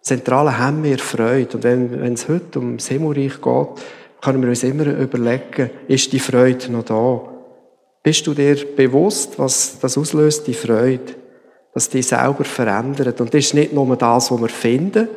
Zentrale 0.02 0.58
haben 0.58 0.84
wir 0.84 0.98
Freude. 0.98 1.58
Und 1.58 1.64
wenn, 1.64 2.02
wenn 2.02 2.14
es 2.14 2.28
heute 2.28 2.58
um 2.58 2.78
das 2.78 2.88
Himmelreich 2.88 3.40
geht, 3.40 3.68
können 4.20 4.42
wir 4.42 4.50
uns 4.50 4.64
immer 4.64 4.88
überlegen, 4.88 5.70
ist 5.88 6.12
die 6.12 6.18
Freude 6.18 6.72
noch 6.72 6.86
da? 6.86 7.22
Bist 8.02 8.26
du 8.26 8.34
dir 8.34 8.56
bewusst, 8.76 9.38
was 9.38 9.78
das 9.80 9.96
auslöst, 9.96 10.48
die 10.48 10.56
Freude? 10.56 11.14
Dass 11.76 11.88
die 11.88 12.02
selber 12.02 12.46
verändert. 12.46 13.22
Und 13.22 13.32
das 13.32 13.46
ist 13.46 13.54
nicht 13.54 13.74
nur 13.74 13.96
das, 13.96 14.32
was 14.32 14.42
wir 14.42 14.50
finden, 14.50 15.08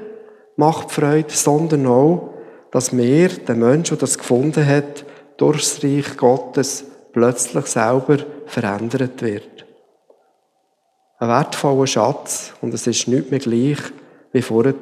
macht 0.56 0.92
Freude, 0.92 1.30
sondern 1.30 1.86
auch, 1.86 2.34
dass 2.72 2.94
wir, 2.94 3.28
der 3.30 3.54
Mensch, 3.54 3.88
der 3.88 3.96
das 3.96 4.18
gefunden 4.18 4.66
hat, 4.66 5.06
durchs 5.38 5.82
Reich 5.82 6.14
Gottes 6.18 6.84
plötzlich 7.14 7.64
selber 7.64 8.18
verändert 8.44 9.22
wird. 9.22 9.63
Ein 11.24 11.30
wertvoller 11.30 11.86
Schatz 11.86 12.52
und 12.60 12.74
es 12.74 12.86
ist 12.86 13.08
nicht 13.08 13.30
mehr 13.30 13.40
gleich 13.40 13.78
wie 14.34 14.42
vorher. 14.42 14.74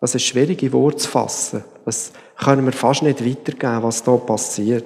Das 0.00 0.14
ist 0.14 0.22
schwierige 0.22 0.72
Worte 0.72 0.98
zu 0.98 1.08
fassen. 1.08 1.64
Das 1.84 2.12
können 2.36 2.64
wir 2.64 2.72
fast 2.72 3.02
nicht 3.02 3.26
weitergeben, 3.26 3.82
was 3.82 4.04
da 4.04 4.16
passiert. 4.16 4.84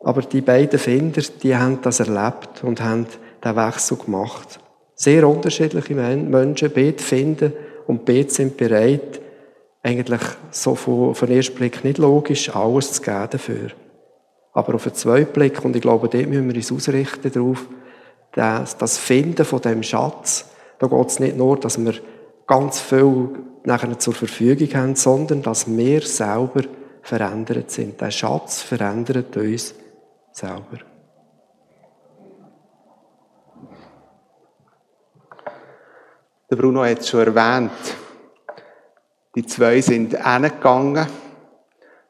Aber 0.00 0.22
die 0.22 0.40
beiden 0.40 0.78
Finder, 0.78 1.20
die 1.42 1.54
haben 1.54 1.82
das 1.82 2.00
erlebt 2.00 2.64
und 2.64 2.80
haben 2.80 3.06
den 3.44 3.56
Wechsel 3.56 3.98
gemacht. 3.98 4.58
Sehr 4.94 5.28
unterschiedliche 5.28 5.94
Menschen, 5.94 6.72
beide 6.74 7.02
finden 7.02 7.52
und 7.86 8.06
beide 8.06 8.30
sind 8.30 8.56
bereit, 8.56 9.20
eigentlich 9.82 10.22
so 10.50 10.74
von, 10.76 11.14
von 11.14 11.30
ersten 11.30 11.56
Blick 11.56 11.84
nicht 11.84 11.98
logisch, 11.98 12.56
alles 12.56 12.92
zu 12.92 13.02
geben 13.02 13.28
dafür. 13.28 13.70
Aber 14.54 14.76
auf 14.76 14.84
den 14.84 14.94
zweiten 14.94 15.30
Blick, 15.34 15.62
und 15.62 15.76
ich 15.76 15.82
glaube, 15.82 16.08
dort 16.08 16.26
müssen 16.26 16.48
wir 16.48 16.56
uns 16.56 16.72
ausrichten 16.72 17.30
darauf, 17.30 17.66
das, 18.34 18.76
das 18.76 18.98
Finden 18.98 19.44
von 19.44 19.60
dem 19.60 19.82
Schatz, 19.82 20.46
da 20.78 20.86
geht 20.86 21.08
es 21.08 21.20
nicht 21.20 21.36
nur, 21.36 21.58
dass 21.58 21.78
wir 21.78 21.94
ganz 22.46 22.80
viel 22.80 23.28
nachher 23.64 23.98
zur 23.98 24.14
Verfügung 24.14 24.68
haben, 24.74 24.96
sondern 24.96 25.42
dass 25.42 25.66
wir 25.66 26.02
selber 26.02 26.62
verändert 27.02 27.70
sind. 27.70 28.00
Der 28.00 28.10
Schatz 28.10 28.62
verändert 28.62 29.36
uns 29.36 29.74
selber. 30.32 30.78
Der 36.50 36.56
Bruno 36.56 36.84
hat 36.84 37.00
es 37.00 37.08
schon 37.08 37.26
erwähnt. 37.26 37.72
Die 39.34 39.44
zwei 39.46 39.80
sind 39.80 40.14
hingegangen, 40.14 41.06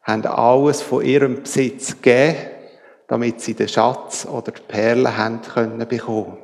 haben 0.02 0.26
alles 0.26 0.82
von 0.82 1.04
ihrem 1.04 1.42
Besitz 1.42 2.00
gegeben, 2.00 2.36
damit 3.14 3.40
sie 3.40 3.54
den 3.54 3.68
Schatz 3.68 4.26
oder 4.26 4.50
die 4.50 4.60
Perlen 4.62 5.16
haben 5.16 5.40
können 5.40 5.86
bekommen. 5.86 6.36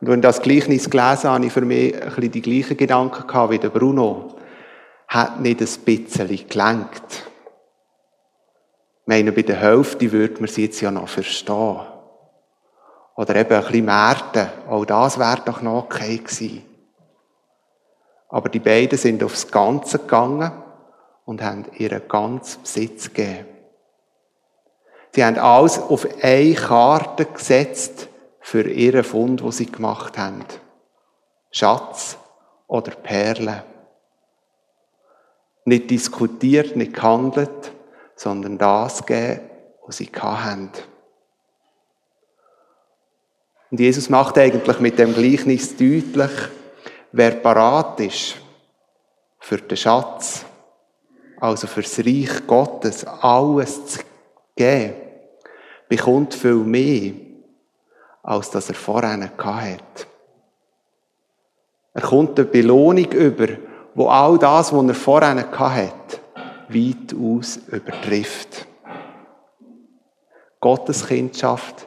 Und 0.00 0.08
wenn 0.08 0.20
ich 0.20 0.22
das 0.22 0.40
Gleichnis 0.40 0.88
gelesen 0.88 1.24
habe, 1.24 1.28
habe 1.28 1.46
ich 1.46 1.52
für 1.52 1.62
mich 1.62 1.92
ein 1.92 2.08
bisschen 2.08 2.30
die 2.30 2.40
gleichen 2.40 2.76
Gedanken 2.76 3.26
gehabt 3.26 3.50
wie 3.50 3.58
der 3.58 3.70
Bruno. 3.70 4.36
Hat 5.08 5.40
nicht 5.40 5.60
ein 5.60 5.66
bisschen 5.84 6.48
gelenkt. 6.48 7.26
Ich 9.00 9.06
meine, 9.06 9.32
bei 9.32 9.42
der 9.42 9.56
Hälfte 9.56 10.12
würde 10.12 10.38
man 10.38 10.46
sie 10.46 10.66
jetzt 10.66 10.80
ja 10.80 10.92
noch 10.92 11.08
verstehen. 11.08 11.80
Oder 13.16 13.34
eben 13.34 13.52
ein 13.52 13.62
bisschen 13.62 13.84
Märten. 13.86 14.48
Auch 14.68 14.84
das 14.84 15.18
wäre 15.18 15.42
doch 15.44 15.62
noch 15.62 15.86
okay 15.86 16.18
gewesen. 16.18 16.62
Aber 18.28 18.48
die 18.50 18.60
beiden 18.60 18.98
sind 18.98 19.24
aufs 19.24 19.50
Ganze 19.50 19.98
gegangen 19.98 20.52
und 21.24 21.42
haben 21.42 21.64
ihren 21.76 22.06
ganzen 22.06 22.62
Besitz 22.62 23.12
gegeben. 23.12 23.55
Sie 25.16 25.24
haben 25.24 25.38
alles 25.38 25.78
auf 25.78 26.06
eine 26.20 26.52
Karte 26.52 27.24
gesetzt 27.24 28.06
für 28.38 28.68
ihren 28.68 29.02
Fund, 29.02 29.42
wo 29.42 29.50
sie 29.50 29.64
gemacht 29.64 30.18
haben. 30.18 30.44
Schatz 31.50 32.18
oder 32.66 32.90
Perle. 32.90 33.64
Nicht 35.64 35.88
diskutiert, 35.88 36.76
nicht 36.76 36.92
gehandelt, 36.92 37.72
sondern 38.14 38.58
das 38.58 39.06
geben, 39.06 39.40
was 39.86 39.96
sie 39.96 40.10
hatten. 40.14 40.70
Und 43.70 43.80
Jesus 43.80 44.10
macht 44.10 44.36
eigentlich 44.36 44.80
mit 44.80 44.98
dem 44.98 45.14
Gleichnis 45.14 45.70
deutlich, 45.78 46.30
wer 47.12 47.30
parat 47.30 48.00
ist 48.00 48.36
für 49.38 49.56
den 49.56 49.78
Schatz, 49.78 50.44
also 51.40 51.66
fürs 51.66 52.00
Reich 52.00 52.46
Gottes, 52.46 53.06
alles 53.06 53.86
zu 53.86 54.00
geben, 54.54 55.05
bekommt 55.88 56.34
viel 56.34 56.54
mehr, 56.54 57.12
als 58.22 58.50
das 58.50 58.68
er 58.68 58.74
vorher 58.74 59.20
hat. 59.20 60.06
Er 61.94 62.02
kommt 62.02 62.38
eine 62.38 62.48
Belohnung 62.48 63.10
über, 63.12 63.48
wo 63.94 64.08
all 64.08 64.38
das, 64.38 64.72
was 64.72 64.86
er 64.86 64.94
vorher 64.94 65.36
hat, 65.36 66.20
weitaus 66.68 67.58
übertrifft. 67.68 68.66
Gottes 70.60 71.06
Kindschaft, 71.06 71.86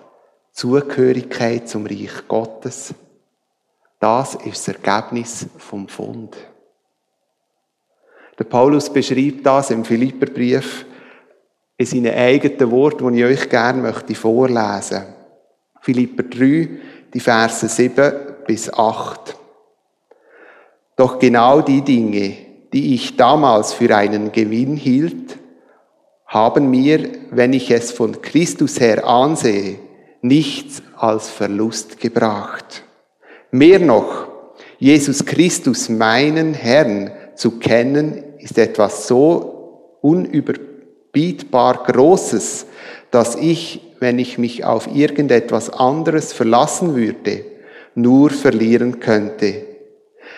Zugehörigkeit 0.51 1.67
zum 1.67 1.85
Reich 1.85 2.27
Gottes, 2.27 2.93
das 3.99 4.35
ist 4.35 4.67
das 4.67 4.75
Ergebnis 4.75 5.47
vom 5.57 5.87
Fund. 5.87 6.35
Der 8.37 8.45
Paulus 8.45 8.89
beschreibt 8.91 9.45
das 9.45 9.69
im 9.69 9.83
Philipperbrief 9.83 10.85
in 11.79 11.85
seinen 11.85 12.13
eigenen 12.13 12.71
Worten, 12.71 13.13
die 13.13 13.21
ich 13.21 13.25
euch 13.25 13.49
gerne 13.49 13.81
möchte 13.81 14.13
vorlesen. 14.13 15.01
Philipper 15.79 16.23
3, 16.23 16.69
die 17.13 17.19
Verse 17.21 17.67
7 17.67 18.11
bis 18.45 18.71
8. 18.71 19.37
Doch 20.97 21.17
genau 21.19 21.61
die 21.61 21.81
Dinge, 21.81 22.35
die 22.73 22.93
ich 22.93 23.15
damals 23.15 23.71
für 23.71 23.95
einen 23.95 24.33
Gewinn 24.33 24.75
hielt, 24.75 25.39
haben 26.25 26.69
mir, 26.69 27.11
wenn 27.31 27.53
ich 27.53 27.71
es 27.71 27.93
von 27.93 28.21
Christus 28.21 28.81
her 28.81 29.07
ansehe, 29.07 29.79
nichts 30.21 30.83
als 30.97 31.29
Verlust 31.29 32.01
gebracht. 32.01 32.83
Mehr 33.51 33.79
noch, 33.79 34.27
Jesus 34.79 35.25
Christus, 35.25 35.87
meinen 35.87 36.53
Herrn, 36.53 37.11
zu 37.35 37.57
kennen, 37.57 38.21
ist 38.39 38.57
etwas 38.57 39.07
so 39.07 39.97
unüberbietbar 41.13 41.83
Großes, 41.83 42.65
dass 43.11 43.35
ich, 43.35 43.81
wenn 43.99 44.19
ich 44.19 44.37
mich 44.37 44.63
auf 44.63 44.93
irgendetwas 44.93 45.69
anderes 45.69 46.33
verlassen 46.33 46.95
würde, 46.95 47.45
nur 47.95 48.29
verlieren 48.29 48.99
könnte. 48.99 49.65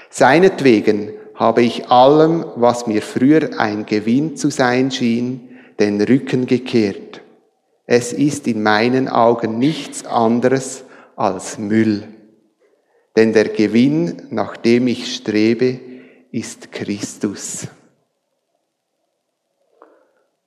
Seinetwegen 0.10 1.12
habe 1.36 1.64
ich 1.64 1.90
allem, 1.90 2.46
was 2.56 2.88
mir 2.88 3.02
früher 3.02 3.60
ein 3.60 3.86
Gewinn 3.86 4.36
zu 4.36 4.50
sein 4.50 4.92
schien, 4.92 5.50
den 5.80 6.02
Rücken 6.02 6.46
gekehrt. 6.46 7.22
Es 7.86 8.14
ist 8.14 8.48
in 8.48 8.64
meinen 8.64 9.08
Augen 9.08 9.60
nichts 9.60 10.06
anderes 10.06 10.84
als 11.16 11.58
Müll. 11.58 12.04
Denn 13.16 13.34
der 13.34 13.50
Gewinn, 13.50 14.28
nach 14.30 14.56
dem 14.56 14.88
ich 14.88 15.14
strebe, 15.14 15.80
ist 16.32 16.72
Christus. 16.72 17.68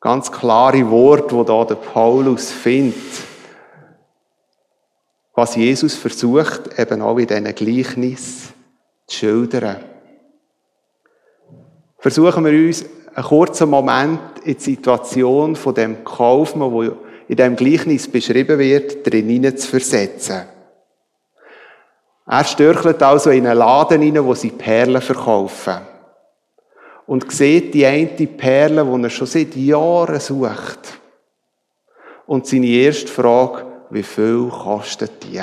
Ganz 0.04 0.30
klare 0.30 0.90
Wort, 0.90 1.32
wo 1.32 1.44
da 1.44 1.64
der 1.64 1.76
Paulus 1.76 2.52
findet. 2.52 2.94
Was 5.32 5.56
Jesus 5.56 5.94
versucht, 5.94 6.78
eben 6.78 7.00
auch 7.00 7.16
in 7.16 7.26
diesen 7.26 7.54
Gleichnis 7.54 8.52
zu 9.06 9.16
schildern. 9.16 9.82
Versuchen 11.96 12.44
wir 12.44 12.66
uns 12.66 12.84
einen 13.14 13.25
kurzen 13.25 13.70
Moment 13.70 14.20
in 14.44 14.52
die 14.52 14.61
Situation 14.61 15.56
von 15.56 15.75
dem 15.75 16.04
Kaufmann, 16.04 16.70
wo 16.70 16.82
in 16.82 17.37
dem 17.37 17.56
Gleichnis 17.56 18.06
beschrieben 18.06 18.58
wird, 18.58 19.11
drinnen 19.11 19.56
zu 19.56 19.68
versetzen. 19.68 20.42
Er 22.26 22.44
störchelt 22.44 23.02
also 23.02 23.30
in 23.30 23.46
einen 23.46 23.56
Laden 23.56 24.02
hinein, 24.02 24.26
wo 24.26 24.34
sie 24.34 24.50
Perlen 24.50 25.00
verkaufen. 25.00 25.94
Und 27.06 27.30
sieht 27.30 27.75
die 27.75 27.84
eine 27.84 28.08
Perle, 28.08 28.84
die 28.84 29.02
er 29.02 29.11
schon 29.11 29.26
seit 29.26 29.54
Jahren 29.56 30.20
sucht. 30.20 31.00
Und 32.26 32.47
seine 32.47 32.67
erste 32.67 33.08
Frage, 33.08 33.67
wie 33.90 34.02
viel 34.02 34.49
kostet 34.49 35.23
die? 35.23 35.40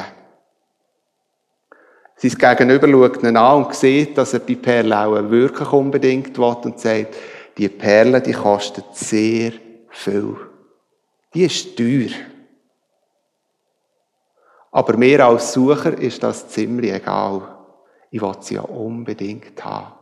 Sein 2.15 2.57
Gegenüber 2.57 2.87
schaut 2.87 3.23
ihn 3.23 3.37
an 3.37 3.65
und 3.65 3.73
sieht, 3.73 4.17
dass 4.17 4.33
er 4.33 4.39
die 4.39 4.55
Perle 4.55 4.97
auch 4.97 5.29
wirklich 5.29 5.71
unbedingt 5.71 6.37
will 6.37 6.55
und 6.63 6.79
sagt, 6.79 7.15
die 7.57 7.69
Perle, 7.69 8.21
die 8.21 8.33
kostet 8.33 8.85
sehr 8.93 9.53
viel. 9.89 10.35
Die 11.33 11.43
ist 11.43 11.75
teuer. 11.77 12.09
Aber 14.71 14.97
mir 14.97 15.25
als 15.25 15.53
Sucher 15.53 15.97
ist 15.97 16.23
das 16.23 16.47
ziemlich 16.47 16.93
egal. 16.93 17.41
Ich 18.09 18.21
will 18.21 18.35
sie 18.39 18.55
ja 18.55 18.61
unbedingt 18.61 19.63
haben. 19.63 20.00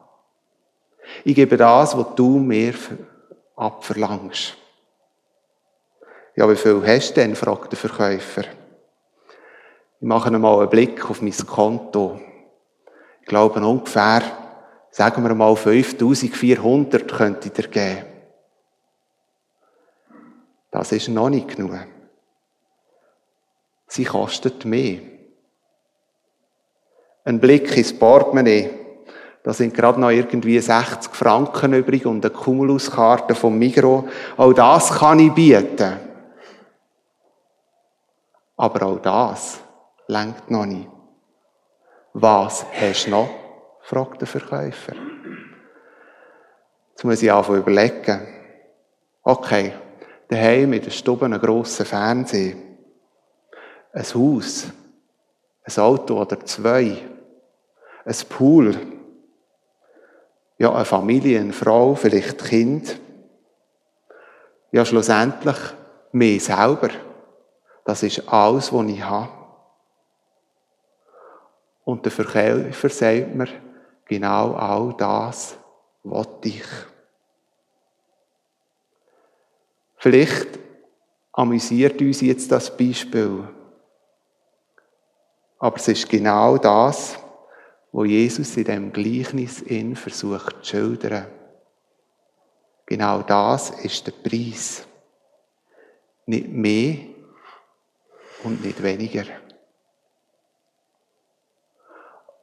Ich 1.23 1.35
gebe 1.35 1.57
das, 1.57 1.97
was 1.97 2.15
du 2.15 2.39
mir 2.39 2.73
abverlangst. 3.55 4.57
Ja, 6.35 6.49
wie 6.49 6.55
viel 6.55 6.81
hast 6.85 7.11
du 7.11 7.21
denn? 7.21 7.35
fragt 7.35 7.71
der 7.71 7.79
Verkäufer. 7.79 8.43
Ich 10.01 10.07
mache 10.07 10.29
einmal 10.29 10.59
einen 10.59 10.69
Blick 10.69 11.09
auf 11.09 11.21
mein 11.21 11.35
Konto. 11.45 12.19
Ich 13.21 13.27
glaube 13.27 13.59
ungefähr, 13.59 14.21
sagen 14.91 15.23
wir 15.23 15.35
mal 15.35 15.55
5400 15.55 17.11
könnte 17.11 17.49
ich 17.49 17.53
dir 17.53 17.67
geben. 17.67 18.05
Das 20.71 20.91
ist 20.91 21.09
noch 21.09 21.29
nicht 21.29 21.49
genug. 21.49 21.77
Sie 23.87 24.05
kostet 24.05 24.65
mehr. 24.65 24.99
Ein 27.25 27.39
Blick 27.39 27.75
ins 27.75 27.97
Portemonnaie. 27.97 28.78
Da 29.49 29.53
sind 29.53 29.73
gerade 29.73 29.99
noch 29.99 30.11
irgendwie 30.11 30.59
60 30.59 31.11
Franken 31.15 31.73
übrig 31.73 32.05
und 32.05 32.23
eine 32.23 32.31
Cumuluskarte 32.31 33.33
vom 33.33 33.57
Migro. 33.57 34.07
Auch 34.37 34.53
das 34.53 34.91
kann 34.91 35.17
ich 35.17 35.33
bieten. 35.33 35.99
Aber 38.55 38.85
auch 38.85 38.99
das 38.99 39.59
lenkt 40.05 40.51
noch 40.51 40.67
nicht. 40.67 40.87
Was 42.13 42.63
hast 42.79 43.07
du 43.07 43.09
noch? 43.09 43.29
fragt 43.81 44.21
der 44.21 44.27
Verkäufer. 44.27 44.93
Jetzt 46.91 47.03
muss 47.03 47.23
ich 47.23 47.33
einfach 47.33 47.55
überlegen. 47.55 48.27
Okay, 49.23 49.73
daheim 50.27 50.73
in 50.73 50.83
der 50.83 50.91
Stube 50.91 51.25
einen 51.25 51.41
grossen 51.41 51.87
Fernseher 51.87 52.53
ein 53.93 54.05
Haus, 54.13 54.67
ein 55.63 55.83
Auto 55.83 56.21
oder 56.21 56.39
zwei, 56.45 57.01
ein 58.05 58.15
Pool, 58.29 58.98
ja, 60.59 60.73
eine 60.73 60.85
Familie, 60.85 61.39
eine 61.39 61.53
Frau, 61.53 61.95
vielleicht 61.95 62.43
Kind. 62.43 62.99
Ja, 64.71 64.85
schlussendlich 64.85 65.57
mir 66.11 66.39
selber. 66.39 66.89
Das 67.85 68.03
ist 68.03 68.27
alles, 68.27 68.71
was 68.71 68.87
ich 68.87 69.01
habe. 69.01 69.31
Und 71.85 72.03
der 72.05 72.11
Verkäufer 72.11 72.89
sagt 72.89 73.33
mir, 73.33 73.47
genau 74.05 74.53
all 74.53 74.93
das 74.97 75.57
wollte 76.03 76.49
ich. 76.49 76.65
Vielleicht 79.95 80.59
amüsiert 81.31 82.01
uns 82.01 82.19
jetzt 82.21 82.51
das 82.51 82.75
Beispiel. 82.75 83.47
Aber 85.57 85.77
es 85.77 85.87
ist 85.87 86.09
genau 86.09 86.57
das, 86.57 87.17
wo 87.91 88.05
Jesus 88.05 88.55
in 88.57 88.63
dem 88.65 88.93
Gleichnis 88.93 89.61
in 89.61 89.95
versucht 89.95 90.63
zu 90.63 90.65
schildern. 90.65 91.27
Genau 92.85 93.21
das 93.21 93.69
ist 93.69 94.05
der 94.07 94.11
Preis. 94.11 94.85
Nicht 96.25 96.47
mehr 96.49 96.97
und 98.43 98.63
nicht 98.63 98.81
weniger. 98.81 99.25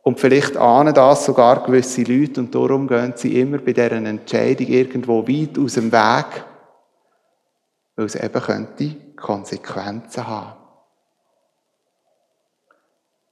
Und 0.02 0.20
vielleicht 0.20 0.56
ahnen 0.56 0.94
das 0.94 1.24
sogar 1.24 1.64
gewisse 1.64 2.02
Leute 2.02 2.40
und 2.40 2.54
darum 2.54 2.87
gehen 2.87 3.14
sie 3.16 3.40
immer 3.40 3.59
bei 3.59 3.72
deren 3.72 4.06
Entscheidung 4.06 4.68
irgendwo 4.68 5.26
weit 5.26 5.59
aus 5.59 5.74
dem 5.74 5.90
Weg, 5.90 6.44
weil 7.96 8.06
es 8.06 8.14
eben 8.14 8.40
könnte 8.40 8.94
Konsequenzen 9.16 10.26
haben. 10.26 10.61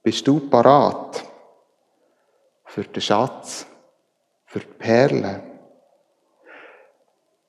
Bist 0.03 0.27
du 0.27 0.41
parat 0.49 1.23
für 2.75 2.83
den 2.83 3.01
Schatz, 3.01 3.65
für 4.47 4.59
die 4.59 4.65
Perle? 4.65 5.41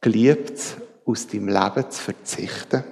Geliebt 0.01 0.77
aus 1.05 1.27
deinem 1.27 1.49
Leben 1.49 1.91
zu 1.91 2.01
verzichten? 2.01 2.85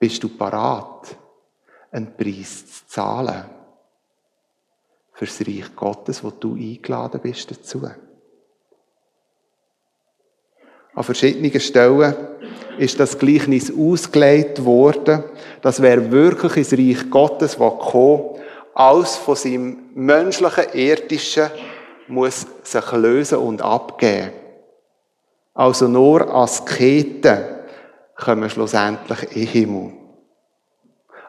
Bist 0.00 0.24
du 0.24 0.28
parat, 0.30 1.16
einen 1.92 2.16
Preis 2.16 2.66
zu 2.66 2.86
zahlen 2.88 3.44
für 5.12 5.26
das 5.26 5.40
Reich 5.42 5.76
Gottes, 5.76 6.24
wo 6.24 6.30
du 6.30 6.56
eingeladen 6.56 7.20
bist 7.20 7.48
dazu? 7.52 7.88
An 10.94 11.04
verschiedenen 11.04 11.60
Stellen 11.60 12.12
ist 12.76 12.98
das 12.98 13.16
Gleichnis 13.16 13.72
ausgelegt 13.72 14.64
worden, 14.64 15.22
dass 15.62 15.80
wer 15.80 16.10
wirklich 16.10 16.56
ins 16.56 16.72
Reich 16.72 17.08
Gottes 17.08 17.56
kommen 17.56 18.35
alles 18.76 19.16
von 19.16 19.36
seinem 19.36 19.90
menschlichen, 19.94 20.66
irdischen 20.74 21.50
muss 22.08 22.46
sich 22.62 22.92
lösen 22.92 23.38
und 23.38 23.62
abgeben. 23.62 24.32
Also 25.54 25.88
nur 25.88 26.32
Asketen 26.34 27.42
kommen 28.14 28.50
schlussendlich 28.50 29.34
in 29.34 29.46
Himmel. 29.46 29.92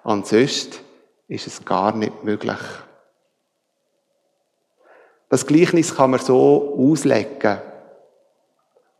Ansonsten 0.03 0.77
ist 1.29 1.47
es 1.47 1.63
gar 1.63 1.95
nicht 1.95 2.21
möglich. 2.25 2.60
Das 5.29 5.45
Gleichnis 5.47 5.95
kann 5.95 6.12
man 6.12 6.19
so 6.19 6.75
auslegen. 6.77 7.62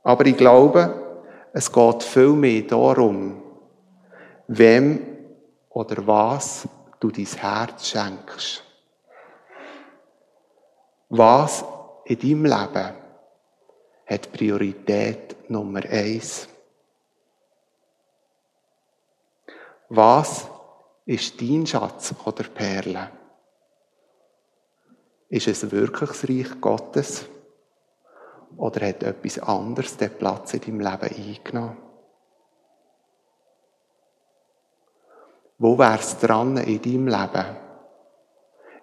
Aber 0.04 0.26
ich 0.26 0.38
glaube, 0.38 1.22
es 1.52 1.70
geht 1.70 2.04
viel 2.04 2.30
mehr 2.30 2.62
darum, 2.62 3.42
wem 4.48 5.06
oder 5.70 6.08
was 6.08 6.66
du 7.00 7.12
dein 7.12 7.26
Herz 7.26 7.88
schenkst. 7.88 8.64
Was 11.10 11.64
in 12.06 12.20
deinem 12.20 12.46
Leben 12.46 12.94
hat 14.06 14.32
Priorität 14.32 15.50
Nummer 15.50 15.84
eins? 15.86 16.48
Was 19.90 20.48
ist 21.06 21.40
dein 21.42 21.66
Schatz 21.66 22.14
oder 22.26 22.44
Perle? 22.44 23.10
Ist 25.30 25.48
es 25.48 25.72
wirklich 25.72 26.10
das 26.10 26.28
Reich 26.28 26.62
Gottes? 26.62 27.26
Oder 28.58 28.88
hat 28.88 29.04
etwas 29.04 29.40
anderes 29.40 29.96
den 29.98 30.18
Platz 30.18 30.54
in 30.54 30.62
deinem 30.62 30.80
Leben 30.80 31.38
eingenommen? 31.38 31.87
Wo 35.58 35.78
wäre 35.78 35.98
es 35.98 36.18
dran 36.20 36.58
in 36.58 36.82
deinem 36.82 37.08
Leben, 37.08 37.46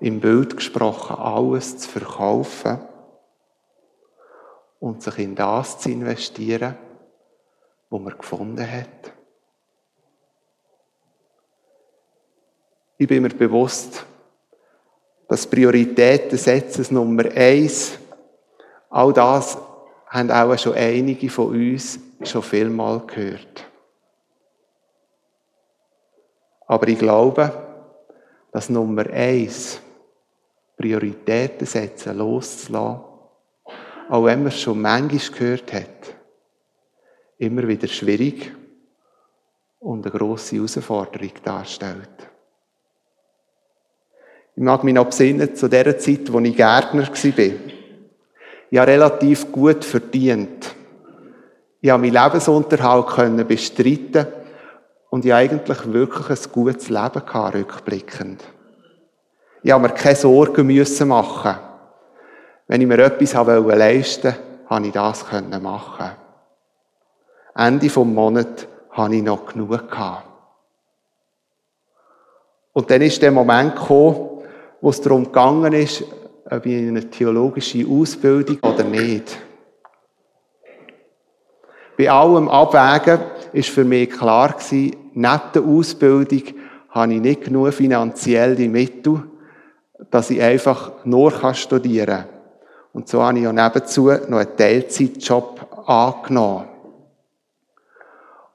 im 0.01 0.21
Bild 0.21 0.57
gesprochen, 0.57 1.17
alles 1.17 1.79
zu 1.79 1.89
verkaufen 1.89 2.81
und 4.81 5.03
sich 5.03 5.19
in 5.19 5.37
das 5.37 5.79
zu 5.79 5.91
investieren, 5.91 6.77
wo 7.91 7.99
man 7.99 8.19
gefunden 8.19 8.69
hat? 8.69 9.13
Ich 12.97 13.09
bin 13.09 13.23
mir 13.23 13.31
bewusst, 13.31 14.05
dass 15.29 15.47
Prioritäten 15.47 16.39
setzen 16.39 16.95
Nummer 16.95 17.25
eins, 17.35 17.99
all 18.91 19.13
das 19.13 19.59
haben 20.09 20.31
auch 20.31 20.57
schon 20.59 20.75
einige 20.75 21.29
von 21.29 21.49
uns 21.49 21.99
schon 22.23 22.43
vielmal 22.43 23.01
gehört. 23.07 23.65
Aber 26.67 26.89
ich 26.89 26.99
glaube, 26.99 27.53
dass 28.53 28.71
Nummer 28.71 29.07
eins, 29.11 29.81
Prioritäten 30.77 31.67
setzen, 31.67 32.17
loszulassen, 32.19 33.05
auch 34.09 34.25
wenn 34.25 34.41
man 34.41 34.49
es 34.49 34.61
schon 34.61 34.81
manchmal 34.81 35.39
gehört 35.39 35.73
hat, 35.73 36.15
immer 37.39 37.67
wieder 37.67 37.89
schwierig 37.89 38.55
und 39.81 40.05
eine 40.07 40.17
grosse 40.17 40.57
Herausforderung 40.57 41.33
darstellt. 41.43 42.29
Ich 44.57 44.63
mag 44.63 44.85
mich 44.85 44.95
noch 44.95 45.07
besinnen 45.07 45.55
zu 45.55 45.69
der 45.69 45.99
Zeit, 45.99 46.33
wo 46.33 46.39
ich 46.41 46.57
Gärtner 46.57 47.09
war. 47.09 47.39
Ich 48.71 48.79
habe 48.79 48.91
relativ 48.91 49.51
gut 49.51 49.85
verdient. 49.85 50.75
Ich 51.81 51.91
habe 51.91 52.03
meinen 52.03 52.15
Lebensunterhalt 52.15 53.49
bestreiten 53.49 54.27
und 55.15 55.25
ich 55.25 55.33
eigentlich 55.33 55.93
wirklich 55.93 56.29
ein 56.29 56.51
gutes 56.51 56.89
Leben 56.89 57.25
gehabt, 57.25 57.55
rückblickend. 57.55 58.43
Ich 59.63 59.71
habe 59.71 59.85
mir 59.85 59.95
keine 59.95 60.17
Sorgen 60.17 60.67
müssen 60.67 61.07
machen. 61.07 61.55
Wenn 62.67 62.81
ich 62.81 62.89
mir 62.89 62.99
etwas 62.99 63.33
leisten 63.33 64.25
wollte, 64.25 64.37
habe 64.67 64.87
ich 64.89 64.93
das 64.93 65.25
machen. 65.63 66.11
Ende 67.55 67.87
des 67.87 67.95
Monats 67.95 68.67
hatte 68.91 69.15
ich 69.15 69.23
noch 69.23 69.47
genug. 69.47 69.79
Und 72.73 72.91
dann 72.91 73.03
ist 73.03 73.23
der 73.23 73.31
Moment 73.31 73.77
gekommen, 73.77 74.43
wo 74.81 74.91
es 74.91 75.01
darum 75.01 75.27
gegangen 75.27 75.75
ist, 75.75 76.03
ob 76.51 76.67
ich 76.67 76.89
eine 76.89 77.09
theologische 77.09 77.87
Ausbildung 77.89 78.59
oder 78.65 78.83
nicht. 78.83 79.39
Bei 81.97 82.11
allem 82.11 82.49
Abwägen 82.49 83.21
ist 83.53 83.69
für 83.69 83.85
mich 83.85 84.11
klar 84.11 84.55
gewesen, 84.55 85.04
neben 85.15 85.79
Ausbildung 85.79 86.43
habe 86.91 87.15
ich 87.15 87.21
nicht 87.21 87.45
genug 87.45 87.73
finanzielle 87.73 88.69
Mittel, 88.69 89.23
dass 90.11 90.31
ich 90.31 90.41
einfach 90.41 91.05
nur 91.05 91.33
studieren 91.55 92.07
kann. 92.07 92.29
Und 92.93 93.09
so 93.09 93.23
habe 93.23 93.39
ich 93.39 93.45
ja 93.45 93.53
nebenzu 93.53 94.07
noch 94.29 94.39
einen 94.39 94.57
Teilzeitjob 94.57 95.89
angenommen. 95.89 96.69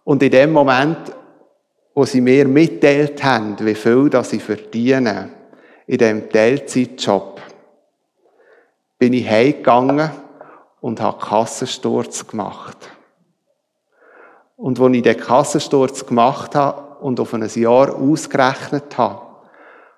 Und 0.05 0.23
in 0.23 0.31
dem 0.31 0.53
Moment, 0.53 0.97
wo 1.93 2.05
sie 2.05 2.21
mir 2.21 2.47
mitteilt 2.47 3.21
haben, 3.23 3.57
wie 3.59 3.75
viel 3.75 4.09
das 4.09 4.31
ich 4.31 4.41
verdiene, 4.41 5.29
in 5.85 5.97
diesem 5.97 6.29
Teilzeitjob 6.29 7.41
bin 8.97 9.13
ich 9.13 9.29
heimgegangen 9.29 10.09
und 10.81 11.01
habe 11.01 11.19
Kassensturz 11.19 12.25
gemacht. 12.25 12.77
Und 14.59 14.77
als 14.77 14.93
ich 14.93 15.03
den 15.03 15.17
Kassensturz 15.17 16.05
gemacht 16.05 16.53
habe 16.53 16.97
und 16.99 17.17
auf 17.21 17.33
ein 17.33 17.47
Jahr 17.47 17.95
ausgerechnet 17.95 18.97
habe, 18.97 19.25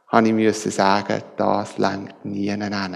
habe 0.08 0.28
ich 0.28 0.34
müssen 0.34 0.70
sagen, 0.70 1.24
das 1.36 1.80
längt 1.80 2.24
nie 2.26 2.52
hin. 2.52 2.96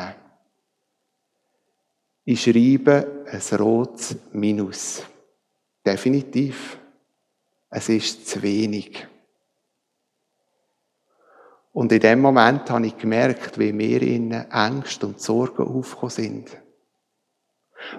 Ich 2.24 2.44
schreibe 2.44 3.26
ein 3.32 3.58
rotes 3.58 4.16
Minus. 4.32 5.02
Definitiv. 5.84 6.78
Es 7.72 7.90
ist 7.90 8.28
zu 8.28 8.44
wenig. 8.44 9.08
Und 11.74 11.92
in 11.92 12.00
dem 12.00 12.22
Moment 12.22 12.70
habe 12.70 12.86
ich 12.86 12.98
gemerkt, 12.98 13.58
wie 13.58 13.74
mir 13.74 14.04
innen 14.04 14.52
Ängste 14.52 15.08
und 15.08 15.20
Sorgen 15.20 15.64
aufgekommen 15.64 16.12
sind. 16.12 16.58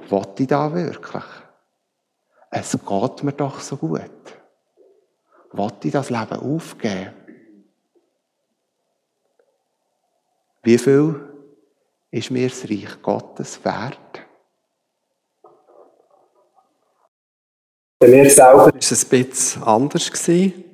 Wollte 0.08 0.44
ich 0.44 0.48
da 0.48 0.72
wirklich? 0.72 1.24
Es 2.50 2.72
geht 2.72 3.22
mir 3.22 3.32
doch 3.32 3.60
so 3.60 3.76
gut. 3.76 4.00
Wollte 5.52 5.88
ich 5.88 5.92
das 5.92 6.10
Leben 6.10 6.38
aufgeben? 6.38 7.12
Wie 10.62 10.78
viel 10.78 11.20
ist 12.10 12.30
mir 12.30 12.48
das 12.48 12.64
Reich 12.64 13.00
Gottes 13.02 13.64
wert? 13.64 13.98
Bei 17.98 18.08
mir 18.08 18.28
selber 18.28 18.66
war 18.66 18.74
es 18.76 19.04
ein 19.04 19.08
bisschen 19.08 19.62
anders. 19.62 20.10
Gewesen. 20.10 20.64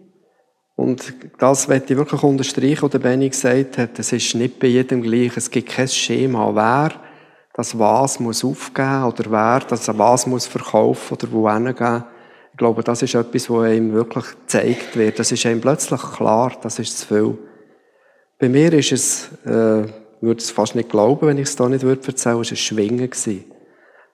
Und 0.75 1.15
das 1.39 1.69
möchte 1.69 1.93
ich 1.93 1.99
wirklich 1.99 2.23
unterstreichen, 2.23 2.93
was 2.93 3.01
Benny 3.01 3.29
gesagt 3.29 3.79
hat. 3.79 3.99
Es 3.99 4.13
ist 4.13 4.35
nicht 4.35 4.59
bei 4.59 4.69
jedem 4.69 5.03
gleich. 5.03 5.37
Es 5.37 5.51
gibt 5.51 5.69
kein 5.69 5.89
Schema, 5.89 6.55
wer 6.55 7.12
das 7.55 7.79
was 7.79 8.19
muss 8.19 8.45
aufgeben 8.45 9.05
oder 9.05 9.31
wer 9.31 9.61
das 9.61 9.87
was 9.99 10.27
muss 10.27 10.47
verkaufen 10.47 11.15
oder 11.15 11.33
wo 11.33 11.51
hingehen. 11.51 12.05
Ich 12.53 12.59
glaube, 12.59 12.83
das 12.83 13.03
ist 13.03 13.15
etwas, 13.15 13.49
was 13.49 13.73
ihm 13.73 13.93
wirklich 13.93 14.25
gezeigt 14.25 14.97
wird. 14.97 15.19
Das 15.19 15.33
ist 15.33 15.45
ihm 15.45 15.61
plötzlich 15.61 16.01
klar, 16.01 16.53
das 16.63 16.79
ist 16.79 16.99
zu 16.99 17.07
viel. 17.07 17.39
Bei 18.39 18.49
mir 18.49 18.73
ist 18.73 18.93
es, 18.93 19.29
äh, 19.45 19.87
würde 20.21 20.39
es 20.39 20.51
fast 20.51 20.75
nicht 20.75 20.91
glauben, 20.91 21.29
wenn 21.29 21.39
ich 21.39 21.49
es 21.49 21.57
da 21.57 21.69
nicht 21.69 21.83
würde 21.83 22.07
erzählen, 22.07 22.41
es 22.41 22.51
war 22.51 22.53
ein 22.53 22.57
Schwingen. 22.57 23.11
Gewesen. 23.11 23.45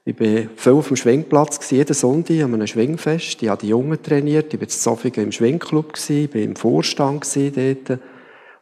Ich 0.04 0.18
war 0.18 0.50
viel 0.56 0.72
auf 0.72 0.88
dem 0.88 0.96
Schwingplatz, 0.96 1.70
jeden 1.70 1.94
Sonntag 1.94 2.36
an 2.36 2.54
einem 2.54 2.66
Schwingfest. 2.66 3.42
Ich 3.42 3.48
habe 3.48 3.60
die 3.60 3.68
Jungen 3.68 4.02
trainiert, 4.02 4.54
ich 4.54 4.60
war 4.60 4.64
in 4.64 4.70
Zofingen 4.70 5.24
im 5.24 5.32
Schwingclub, 5.32 5.92
ich 5.96 6.34
war 6.34 6.40
im 6.40 6.56
Vorstand 6.56 7.26
dort. 7.36 8.00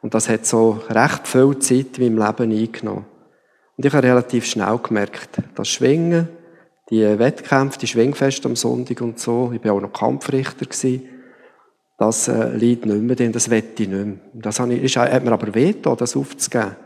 Und 0.02 0.14
das 0.14 0.28
hat 0.28 0.44
so 0.44 0.80
recht 0.88 1.28
viel 1.28 1.58
Zeit 1.58 1.98
in 1.98 2.16
meinem 2.16 2.26
Leben 2.26 2.50
eingenommen. 2.50 3.04
Und 3.76 3.84
ich 3.84 3.92
habe 3.92 4.06
relativ 4.06 4.46
schnell 4.46 4.78
gemerkt, 4.78 5.38
das 5.54 5.68
Schwingen, 5.68 6.28
die 6.90 7.02
Wettkämpfe, 7.18 7.78
die 7.78 7.86
Schwingfeste 7.86 8.48
am 8.48 8.56
Sonntag 8.56 9.00
und 9.00 9.18
so, 9.18 9.52
ich 9.52 9.62
war 9.64 9.72
auch 9.72 9.80
noch 9.80 9.92
Kampfrichter, 9.92 10.66
das 11.98 12.28
äh, 12.28 12.54
liegt 12.56 12.86
nicht 12.86 13.02
mehr 13.02 13.16
drin, 13.16 13.32
das 13.32 13.50
wette 13.50 13.82
ich 13.82 13.88
nicht 13.88 14.04
mehr. 14.04 14.16
Das 14.34 14.60
hat, 14.60 14.70
ich, 14.70 14.96
hat 14.96 15.24
mir 15.24 15.32
aber 15.32 15.54
weh 15.54 15.74
das 15.82 16.16
aufzugeben. 16.16 16.76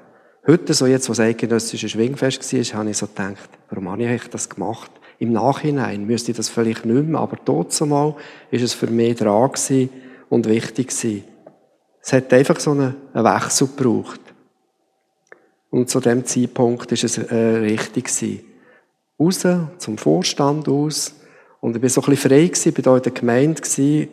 Heute, 0.46 0.72
so 0.72 0.86
jetzt, 0.86 1.10
was 1.10 1.20
eidgenössische 1.20 1.88
Schwingfest 1.88 2.52
war, 2.52 2.78
habe 2.80 2.90
ich 2.90 2.96
so 2.96 3.06
gedacht, 3.06 3.50
warum 3.68 3.90
habe 3.90 4.04
ich 4.04 4.28
das 4.28 4.48
gemacht? 4.48 4.90
Im 5.18 5.32
Nachhinein 5.32 6.06
müsste 6.06 6.30
ich 6.30 6.36
das 6.36 6.48
vielleicht 6.48 6.86
nicht 6.86 7.08
mehr, 7.08 7.20
aber 7.20 7.36
trotzdem 7.44 7.90
mal 7.90 8.16
ist 8.50 8.62
es 8.62 8.72
für 8.72 8.86
mich 8.86 9.16
dran 9.16 9.50
und 10.30 10.48
wichtig 10.48 10.88
gewesen. 10.88 11.24
Es 12.00 12.12
hat 12.12 12.32
einfach 12.32 12.58
so 12.58 12.70
einen 12.70 12.94
Wechsel 13.12 13.66
gebraucht. 13.66 14.19
Und 15.70 15.88
zu 15.88 16.00
dem 16.00 16.24
Zeitpunkt 16.24 16.90
ist 16.92 17.04
es 17.04 17.18
äh, 17.18 17.34
richtig 17.34 18.06
gewesen. 18.06 18.40
Raus, 19.18 19.46
zum 19.78 19.98
Vorstand 19.98 20.68
aus. 20.68 21.14
Und 21.60 21.76
ich 21.76 21.82
war 21.82 21.88
so 21.88 22.00
ein 22.00 22.10
bisschen 22.10 22.30
frei 22.30 22.46
gewesen, 22.46 22.72
bin 22.72 22.84
da 22.84 22.96
in 22.96 23.02
der 23.02 23.12
Gemeinde 23.12 23.62
gewesen, 23.62 24.08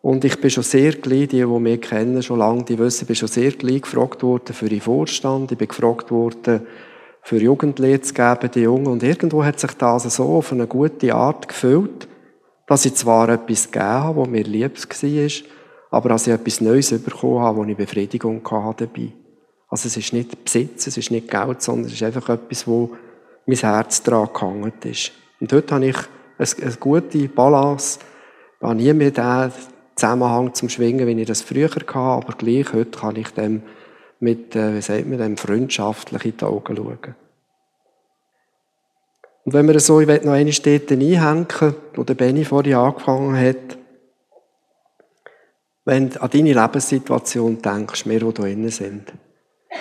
und 0.00 0.24
ich 0.24 0.40
bin 0.40 0.50
schon 0.50 0.62
sehr 0.62 0.92
gleich, 0.92 1.28
die, 1.28 1.40
die 1.40 1.46
mich 1.46 1.80
kennen, 1.80 2.22
schon 2.22 2.38
lange, 2.38 2.64
die 2.64 2.78
wissen, 2.78 3.02
ich 3.02 3.08
bin 3.08 3.16
schon 3.16 3.28
sehr 3.28 3.50
gleich 3.50 3.82
gefragt 3.82 4.22
worden 4.22 4.54
für 4.54 4.68
den 4.68 4.80
Vorstand. 4.80 5.50
Ich 5.50 5.58
bin 5.58 5.68
gefragt 5.68 6.10
worden 6.10 6.62
für 7.22 7.36
Jugendliche 7.36 8.00
zu 8.02 8.14
geben, 8.14 8.50
die 8.54 8.60
Jungen. 8.60 8.86
Und 8.86 9.02
irgendwo 9.02 9.44
hat 9.44 9.58
sich 9.58 9.72
das 9.72 10.04
so 10.14 10.36
auf 10.36 10.52
eine 10.52 10.66
gute 10.66 11.14
Art 11.14 11.48
gefüllt, 11.48 12.08
dass 12.66 12.86
ich 12.86 12.94
zwar 12.94 13.28
etwas 13.28 13.70
gegeben 13.70 13.84
habe, 13.84 14.20
was 14.20 14.28
mir 14.28 14.44
lieb 14.44 14.78
war, 14.78 15.30
aber 15.90 16.08
dass 16.10 16.26
ich 16.26 16.32
etwas 16.32 16.60
Neues 16.60 16.90
bekommen 17.02 17.40
habe, 17.40 17.58
wo 17.58 17.64
ich 17.64 17.76
Befriedigung 17.76 18.40
hatte 18.50 18.86
dabei. 18.86 19.12
Also 19.68 19.88
es 19.88 19.96
ist 19.96 20.12
nicht 20.12 20.44
Besitz, 20.44 20.86
es 20.86 20.96
ist 20.96 21.10
nicht 21.10 21.30
Geld, 21.30 21.62
sondern 21.62 21.86
es 21.86 21.92
ist 21.92 22.02
einfach 22.02 22.28
etwas, 22.30 22.66
wo 22.66 22.96
mein 23.46 23.58
Herz 23.58 24.02
daran 24.02 24.32
gehangen 24.32 24.72
ist. 24.84 25.12
Und 25.40 25.52
dort 25.52 25.70
habe 25.72 25.86
ich 25.86 25.96
eine, 26.38 26.76
gute 26.76 27.28
Balance. 27.28 27.98
Ich 28.60 28.66
habe 28.66 28.74
nie 28.74 28.92
mehr 28.92 29.10
den 29.10 29.52
Zusammenhang 29.94 30.54
zum 30.54 30.68
Schwingen, 30.68 31.06
wie 31.06 31.20
ich 31.20 31.28
das 31.28 31.42
früher 31.42 31.68
hatte, 31.68 31.96
aber 31.96 32.34
gleich 32.34 32.72
heute 32.72 32.98
kann 32.98 33.16
ich 33.16 33.28
dem 33.30 33.62
mit, 34.20 34.56
äh, 34.56 34.74
wie 34.74 34.80
sagt 34.80 35.06
man, 35.06 35.18
dem 35.18 35.36
freundschaftlich 35.36 36.24
in 36.24 36.36
die 36.36 36.44
Augen 36.44 36.76
schauen. 36.76 37.14
Und 39.44 39.52
wenn 39.54 39.68
wir 39.68 39.80
so, 39.80 40.00
ich 40.00 40.08
will 40.08 40.20
noch 40.24 40.32
eine 40.32 40.52
Städte 40.52 40.94
einhängen, 40.94 41.74
wo 41.94 42.02
der 42.02 42.14
Benny 42.14 42.44
vorhin 42.44 42.74
angefangen 42.74 43.36
hat, 43.36 43.78
wenn 45.84 46.10
du 46.10 46.20
an 46.20 46.30
deine 46.30 46.52
Lebenssituation 46.52 47.62
denkst, 47.62 48.06
wir, 48.06 48.20
die 48.20 48.34
da 48.34 48.46
innen 48.46 48.70
sind. 48.70 49.12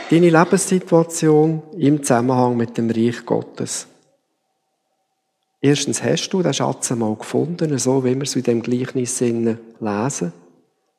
Deine 0.09 0.29
Lebenssituation 0.29 1.63
im 1.77 2.03
Zusammenhang 2.03 2.57
mit 2.57 2.77
dem 2.77 2.89
Reich 2.89 3.25
Gottes. 3.25 3.87
Erstens 5.61 6.03
hast 6.03 6.29
du 6.29 6.41
den 6.41 6.53
Schatz 6.53 6.91
einmal 6.91 7.15
gefunden, 7.15 7.77
so 7.77 8.03
wie 8.03 8.15
wir 8.15 8.23
es 8.23 8.35
in 8.35 8.43
dem 8.43 8.61
Gleichnis 8.61 9.19
lesen. 9.19 10.33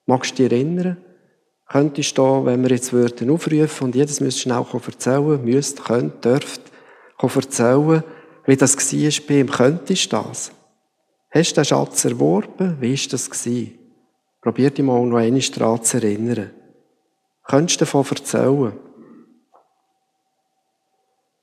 Magst 0.06 0.38
du 0.38 0.42
dich 0.42 0.52
erinnern? 0.52 0.96
Könntest 1.68 2.16
du, 2.16 2.44
wenn 2.46 2.62
wir 2.62 2.70
jetzt 2.70 2.92
würden 2.92 3.30
aufrufen 3.30 3.84
und 3.84 3.94
jedes 3.94 4.20
müsste 4.20 4.40
schnell 4.40 4.64
erzählen, 4.72 5.44
müsst, 5.44 5.84
könnt, 5.84 6.24
dürft, 6.24 6.62
erzählen, 7.18 8.02
wie 8.46 8.56
das 8.56 8.76
war 8.76 9.26
bei 9.26 9.40
ihm, 9.40 9.50
könntest 9.50 10.12
du 10.12 10.16
das? 10.16 10.52
Hast 11.30 11.50
du 11.50 11.54
den 11.56 11.64
Schatz 11.66 12.04
erworben? 12.06 12.78
Wie 12.80 12.96
war 12.96 13.08
das? 13.10 13.30
Probier 14.40 14.70
dich 14.70 14.84
mal 14.84 15.04
noch 15.04 15.18
eine 15.18 15.42
Straße 15.42 15.82
zu 15.82 15.96
erinnern. 15.98 16.50
Könntest 17.48 17.80
du 17.80 17.84
davon 17.86 18.04
erzählen? 18.08 18.72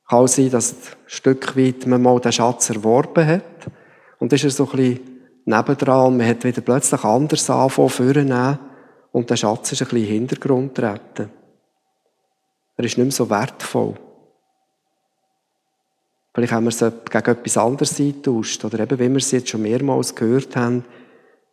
Kann 0.08 0.28
sein, 0.28 0.52
dass 0.52 0.74
ein 0.74 0.78
Stück 1.08 1.58
weit 1.58 1.88
man 1.88 2.02
mal 2.02 2.20
den 2.20 2.32
Schatz 2.32 2.70
erworben 2.70 3.26
hat. 3.26 3.44
Und 4.20 4.32
ist 4.32 4.44
er 4.44 4.52
so 4.52 4.66
ein 4.66 4.78
bisschen 4.78 5.16
nebendran 5.46 6.18
man 6.18 6.28
hat 6.28 6.44
wieder 6.44 6.62
plötzlich 6.62 7.04
anders 7.04 7.50
angefangen 7.50 7.90
vornehmen 7.90 8.60
und 9.12 9.30
der 9.30 9.36
Schatz 9.36 9.72
ist 9.72 9.82
ein 9.82 9.88
bisschen 9.88 9.98
in 9.98 10.06
den 10.06 10.14
Hintergrund 10.14 10.76
getreten. 10.76 11.32
Er 12.78 12.84
ist 12.84 12.98
nicht 12.98 13.06
mehr 13.06 13.12
so 13.12 13.30
wertvoll. 13.30 13.96
Vielleicht 16.34 16.52
haben 16.52 16.66
wir 16.66 16.70
es 16.70 16.80
gegen 16.80 17.26
etwas 17.26 17.58
anderes 17.58 18.00
eingetauscht. 18.00 18.66
Oder 18.66 18.82
eben, 18.82 19.00
wie 19.00 19.10
wir 19.10 19.18
es 19.18 19.32
jetzt 19.32 19.50
schon 19.50 19.62
mehrmals 19.62 20.14
gehört 20.14 20.56
haben, 20.58 20.84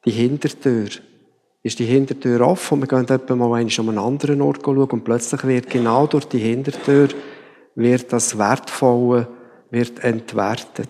die 0.05 0.11
Hintertür. 0.11 0.88
Ist 1.62 1.79
die 1.79 1.85
Hintertür 1.85 2.40
offen 2.40 2.75
und 2.75 2.81
wir 2.81 2.88
gehen 2.88 3.09
etwa 3.09 3.37
mal 3.37 3.61
an 3.61 3.68
einen 3.68 3.98
anderen 3.98 4.42
Ort 4.42 4.62
schauen 4.64 4.90
und 4.90 5.05
plötzlich 5.05 5.44
wird 5.44 5.70
genau 5.70 6.07
durch 6.07 6.25
die 6.25 6.38
Hintertür 6.38 7.09
wird 7.75 8.12
das 8.12 8.37
Wertvolle 8.37 9.29
wird 9.70 10.05
entwertet. 10.05 10.88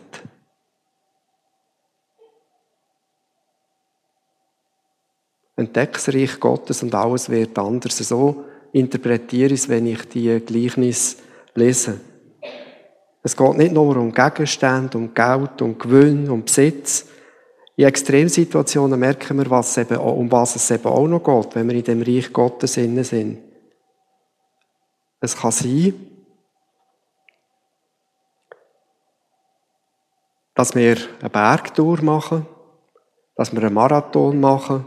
Entdecke 5.54 5.92
das 5.92 6.08
Reich 6.08 6.40
Gottes 6.40 6.82
und 6.82 6.94
alles 6.94 7.30
wird 7.30 7.56
anders. 7.58 7.98
So 7.98 8.44
interpretiere 8.72 9.52
ich 9.54 9.60
es, 9.60 9.68
wenn 9.68 9.86
ich 9.86 10.08
die 10.08 10.40
Gleichnis 10.40 11.18
lese. 11.54 12.00
Es 13.22 13.36
geht 13.36 13.56
nicht 13.56 13.72
nur 13.72 13.96
um 13.96 14.12
Gegenstände, 14.12 14.98
um 14.98 15.14
Geld, 15.14 15.62
um 15.62 15.78
Gewinn, 15.78 16.28
um 16.28 16.42
Besitz. 16.42 17.06
In 17.76 17.86
Extremsituationen 17.86 19.00
merken 19.00 19.38
wir, 19.38 19.50
was 19.50 19.76
eben, 19.78 19.96
um 19.96 20.30
was 20.30 20.56
es 20.56 20.70
eben 20.70 20.86
auch 20.86 21.06
noch 21.06 21.22
geht, 21.22 21.54
wenn 21.54 21.68
wir 21.68 21.76
in 21.76 21.84
dem 21.84 22.02
Reich 22.02 22.32
Gottes 22.32 22.76
innen 22.76 23.04
sind. 23.04 23.38
Es 25.20 25.36
kann 25.36 25.52
sein, 25.52 25.94
dass 30.54 30.74
wir 30.74 30.96
eine 31.20 31.30
Bergtour 31.30 32.02
machen, 32.02 32.46
dass 33.36 33.52
wir 33.52 33.62
einen 33.62 33.74
Marathon 33.74 34.38
machen, 34.38 34.86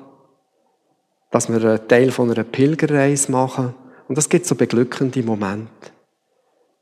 dass 1.31 1.49
wir 1.49 1.63
einen 1.63 1.87
Teil 1.87 2.11
von 2.11 2.31
einer 2.31 2.43
Pilgerreise 2.43 3.31
machen. 3.31 3.73
Und 4.07 4.17
das 4.17 4.29
gibt 4.29 4.45
so 4.45 4.55
beglückende 4.55 5.23
Momente. 5.23 5.91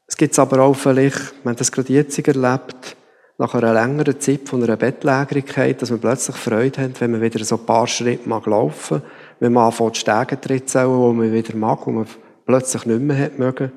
Es 0.07 0.17
gibt 0.17 0.37
aber 0.37 0.61
auch 0.61 0.75
vielleicht, 0.75 1.43
wir 1.43 1.49
haben 1.49 1.55
das 1.55 1.71
gerade 1.71 1.93
jetzt 1.93 2.19
erlebt, 2.19 2.97
nach 3.37 3.55
einer 3.55 3.73
längeren 3.73 4.19
Zeit 4.19 4.47
von 4.47 4.63
einer 4.63 4.77
Bettlägerigkeit, 4.77 5.81
dass 5.81 5.89
wir 5.89 5.97
plötzlich 5.97 6.35
Freude 6.35 6.81
haben, 6.81 6.93
wenn 6.99 7.11
man 7.11 7.21
wieder 7.21 7.43
so 7.43 7.55
ein 7.55 7.65
paar 7.65 7.87
Schritte 7.87 8.29
mag 8.29 8.45
laufen, 8.45 9.01
wenn 9.39 9.53
man 9.53 9.65
anfängt, 9.65 9.97
Stegentritt 9.97 10.69
zu 10.69 10.73
zählen, 10.73 10.89
wo 10.89 11.11
man 11.11 11.33
wieder 11.33 11.55
mag, 11.55 11.85
wo 11.85 11.91
man 11.91 12.07
plötzlich 12.45 12.85
nicht 12.85 13.01
mehr 13.01 13.17
hat 13.17 13.39
mögen. 13.39 13.71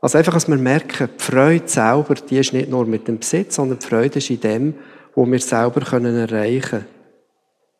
Also 0.00 0.18
einfach, 0.18 0.34
dass 0.34 0.48
wir 0.48 0.56
merken, 0.56 1.08
die 1.18 1.22
Freude 1.22 1.66
selber, 1.66 2.14
die 2.14 2.38
ist 2.38 2.52
nicht 2.52 2.70
nur 2.70 2.86
mit 2.86 3.08
dem 3.08 3.18
Besitz, 3.18 3.56
sondern 3.56 3.80
die 3.80 3.86
Freude 3.86 4.18
ist 4.18 4.30
in 4.30 4.40
dem, 4.40 4.74
wo 5.14 5.26
wir 5.26 5.40
selber 5.40 5.80
können 5.80 6.16
erreichen 6.16 6.70
können. 6.70 6.86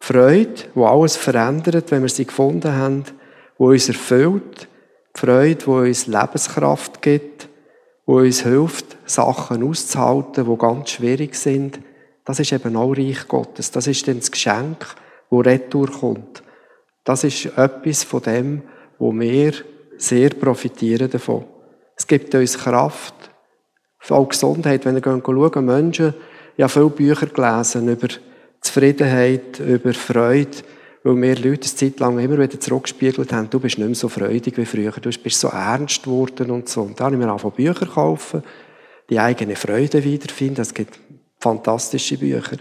Freude, 0.01 0.63
wo 0.75 0.87
alles 0.87 1.17
verändert, 1.17 1.91
wenn 1.91 2.03
wir 2.03 2.09
sie 2.09 2.25
gefunden 2.25 2.73
haben, 2.75 3.05
wo 3.57 3.69
uns 3.71 3.89
erfüllt, 3.89 4.69
die 5.17 5.21
Freude, 5.21 5.67
wo 5.67 5.79
uns 5.79 6.07
Lebenskraft 6.07 7.03
gibt, 7.03 7.48
wo 8.09 8.21
uns 8.21 8.43
hilft, 8.43 8.97
Sachen 9.05 9.63
auszuhalten, 9.63 10.51
die 10.51 10.57
ganz 10.57 10.89
schwierig 10.93 11.35
sind. 11.35 11.79
Das 12.25 12.41
ist 12.41 12.53
eben 12.53 12.75
auch 12.75 12.97
Reich 12.97 13.29
Gottes. 13.29 13.71
Das 13.71 13.87
ist 13.87 14.09
dann 14.09 14.21
das 14.21 14.31
Geschenk, 14.31 14.79
wo 15.29 15.41
retour 15.41 15.91
kommt. 15.91 16.43
Das 17.05 17.23
ist 17.23 17.45
etwas 17.59 18.05
von 18.05 18.23
dem, 18.23 18.63
wo 18.99 19.13
wir 19.13 19.53
sehr 19.99 20.31
profitieren 20.31 21.11
davon. 21.11 21.45
Es 21.97 22.07
gibt 22.07 22.35
uns 22.35 22.57
Kraft, 22.57 23.15
auch 24.09 24.29
Gesundheit. 24.31 24.87
Wenn 24.87 24.97
ihr 24.97 25.03
schaut, 25.03 25.57
Menschen, 25.57 26.15
ich 26.57 26.63
habe 26.63 26.73
viele 26.73 26.89
Bücher 26.89 27.27
gelesen 27.27 27.89
über 27.91 28.09
Zufriedenheit, 28.63 29.61
über 29.61 29.93
Freude, 29.93 30.57
weil 31.09 31.15
mir 31.15 31.37
Leute 31.37 31.63
eine 31.63 31.75
Zeit 31.75 32.01
lang 32.01 32.19
immer 32.19 32.39
wieder 32.39 32.61
zurückgespiegelt 32.61 33.33
haben, 33.33 33.49
du 33.49 33.59
bist 33.59 33.79
nicht 33.79 33.87
mehr 33.87 33.95
so 33.95 34.11
freudig 34.11 34.59
wie 34.59 34.67
früher, 34.67 34.93
du 34.93 35.09
bist 35.09 35.41
so 35.41 35.49
ernst 35.49 36.03
geworden 36.03 36.51
und 36.51 36.69
so. 36.69 36.83
Und 36.83 37.01
da 37.01 37.05
habe 37.07 37.15
ich 37.15 37.19
mir 37.19 37.31
angefangen, 37.31 37.55
Bücher 37.55 37.87
kaufen, 37.87 38.43
die 39.09 39.19
eigene 39.19 39.57
Freude 39.57 40.05
wiederfinden. 40.05 40.61
Es 40.61 40.75
gibt 40.75 41.01
fantastische 41.41 42.19
Bücher. 42.19 42.59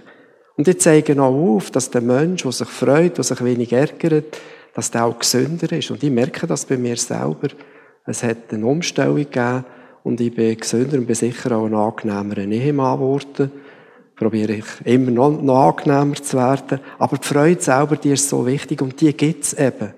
Und 0.55 0.65
die 0.65 0.77
zeigen 0.77 1.19
auch 1.19 1.35
auf, 1.35 1.71
dass 1.71 1.91
der 1.91 1.99
Mensch, 1.99 2.43
der 2.43 2.53
sich 2.53 2.69
freut, 2.69 3.17
der 3.17 3.25
sich 3.25 3.43
wenig 3.43 3.73
ärgert, 3.73 4.39
dass 4.73 4.91
der 4.91 5.03
auch 5.03 5.19
gesünder 5.19 5.69
ist. 5.73 5.91
Und 5.91 6.01
ich 6.01 6.09
merke 6.09 6.47
das 6.47 6.65
bei 6.65 6.77
mir 6.77 6.95
selber. 6.95 7.49
Es 8.05 8.23
hat 8.23 8.53
eine 8.53 8.65
Umstellung 8.65 9.17
gegeben 9.17 9.65
und 10.03 10.21
ich 10.21 10.33
bin 10.33 10.55
gesünder 10.55 10.99
und 10.99 11.05
bin 11.05 11.15
sicher 11.15 11.51
auch 11.51 11.65
ein 11.65 11.75
angenehmer 11.75 12.37
Ehemann 12.37 12.97
geworden. 12.97 13.51
Probiere 14.17 14.53
ich 14.53 14.65
immer 14.83 15.11
noch, 15.11 15.41
noch 15.41 15.67
angenehmer 15.67 16.15
zu 16.15 16.37
werden. 16.37 16.79
Aber 16.97 17.17
die 17.17 17.27
Freude 17.27 17.61
selber, 17.61 17.95
die 17.97 18.11
ist 18.11 18.27
so 18.27 18.45
wichtig 18.45 18.81
und 18.81 18.99
die 18.99 19.13
gibt 19.13 19.43
es 19.43 19.53
eben. 19.53 19.93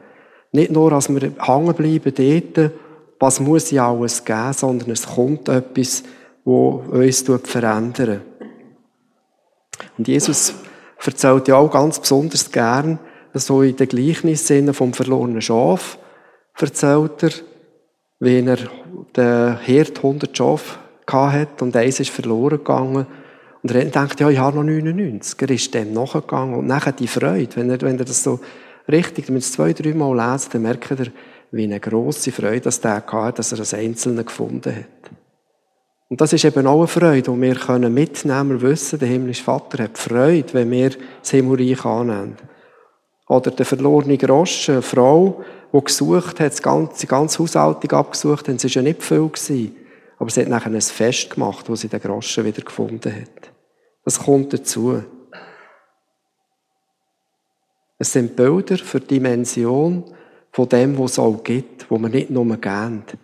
Nicht 0.51 0.71
nur, 0.71 0.91
dass 0.91 1.09
wir 1.09 1.31
hängen 1.39 1.73
bleiben 1.73 2.13
dort, 2.55 2.71
was 3.19 3.39
muss 3.39 3.71
ich 3.71 3.79
alles 3.79 4.25
geben, 4.25 4.53
sondern 4.53 4.91
es 4.91 5.07
kommt 5.07 5.47
etwas, 5.47 6.03
wo 6.43 6.83
uns 6.89 7.23
verändert. 7.43 8.21
Und 9.97 10.07
Jesus 10.07 10.53
erzählt 11.03 11.47
ja 11.47 11.55
auch 11.55 11.71
ganz 11.71 11.99
besonders 11.99 12.51
gern, 12.51 12.99
so 13.33 13.61
in 13.61 13.75
den 13.75 13.87
Gleichnissen 13.87 14.73
vom 14.73 14.93
verlorenen 14.93 15.41
Schaf, 15.41 15.97
erzählt 16.57 17.23
er, 17.23 17.31
wenn 18.19 18.47
er 18.47 18.57
der 19.15 19.59
Hirt 19.59 19.97
100 19.97 20.35
Schafe 20.35 20.79
hat 21.11 21.61
und 21.61 21.75
eins 21.75 21.99
ist 21.99 22.09
verloren 22.09 22.57
gegangen. 22.57 23.07
Und 23.61 23.71
er 23.71 23.85
denkt, 23.85 24.19
ja, 24.19 24.29
ich 24.29 24.37
habe 24.37 24.57
noch 24.57 24.63
99. 24.63 25.41
Er 25.41 25.49
ist 25.49 25.73
dem 25.73 25.93
nachgegangen. 25.93 26.55
Und 26.55 26.67
nachher 26.67 26.93
die 26.93 27.07
Freude, 27.07 27.55
wenn 27.55 27.69
er, 27.69 27.81
wenn 27.81 27.99
er 27.99 28.05
das 28.05 28.23
so 28.23 28.39
richtig, 28.87 29.27
wenn 29.27 29.35
er 29.35 29.39
es 29.39 29.51
zwei, 29.51 29.73
drei 29.73 29.93
Mal 29.93 30.15
lesen, 30.15 30.49
dann 30.53 30.61
merkt 30.61 30.91
er, 30.91 31.07
wie 31.51 31.63
eine 31.63 31.79
grosse 31.79 32.31
Freude 32.31 32.61
dass 32.61 32.81
der 32.81 33.03
hatte, 33.05 33.37
dass 33.37 33.51
er 33.51 33.57
das 33.57 33.73
Einzelne 33.73 34.23
gefunden 34.23 34.75
hat. 34.75 35.11
Und 36.09 36.21
das 36.21 36.33
ist 36.33 36.43
eben 36.43 36.65
auch 36.65 36.79
eine 36.79 36.87
Freude, 36.87 37.31
die 37.31 37.41
wir 37.41 37.55
können 37.55 37.93
mitnehmen, 37.93 38.61
wir 38.61 38.69
wissen, 38.69 38.97
der 38.97 39.07
himmlische 39.07 39.43
Vater 39.43 39.83
hat 39.83 39.97
Freude, 39.97 40.53
wenn 40.53 40.71
wir 40.71 40.91
das 41.21 41.31
Himmelreich 41.31 41.85
annehmen. 41.85 42.35
Oder 43.27 43.51
der 43.51 43.65
verlorene 43.65 44.17
Groschen, 44.17 44.75
eine 44.75 44.81
Frau, 44.81 45.43
die 45.71 45.83
gesucht 45.83 46.39
hat, 46.39 46.57
die 46.57 46.63
ganze, 46.63 47.01
die 47.01 47.07
ganze 47.07 47.39
Haushaltung 47.39 47.91
abgesucht 47.91 48.47
hat, 48.47 48.55
es 48.55 48.63
war 48.63 48.71
ja 48.71 48.81
nicht 48.81 49.03
viel. 49.03 49.29
Aber 50.17 50.29
sie 50.31 50.41
hat 50.41 50.49
nachher 50.49 50.71
ein 50.71 50.81
Fest 50.81 51.29
gemacht, 51.29 51.69
wo 51.69 51.75
sie 51.75 51.89
den 51.89 52.01
Groschen 52.01 52.43
wieder 52.43 52.63
gefunden 52.63 53.13
hat. 53.13 53.48
Das 54.03 54.19
kommt 54.19 54.53
dazu. 54.53 55.03
Es 57.97 58.13
sind 58.13 58.35
Bilder 58.35 58.77
für 58.77 58.99
die 58.99 59.15
Dimension 59.15 60.05
von 60.51 60.69
dem, 60.69 60.97
was 60.97 61.13
es 61.13 61.19
auch 61.19 61.43
gibt, 61.43 61.89
wo 61.91 61.97
man 61.97 62.11
nicht 62.11 62.29
nur 62.29 62.45
gähnt. 62.57 63.17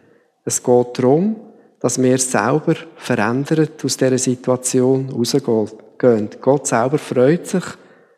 Es 0.44 0.62
geht 0.62 1.00
darum, 1.00 1.38
dass 1.80 2.02
wir 2.02 2.18
selber 2.18 2.76
verändert 2.96 3.84
aus 3.84 3.98
dieser 3.98 4.18
Situation 4.18 5.10
rausgehen. 5.10 6.30
Gott 6.42 6.68
selber 6.68 6.98
freut 6.98 7.48
sich 7.48 7.64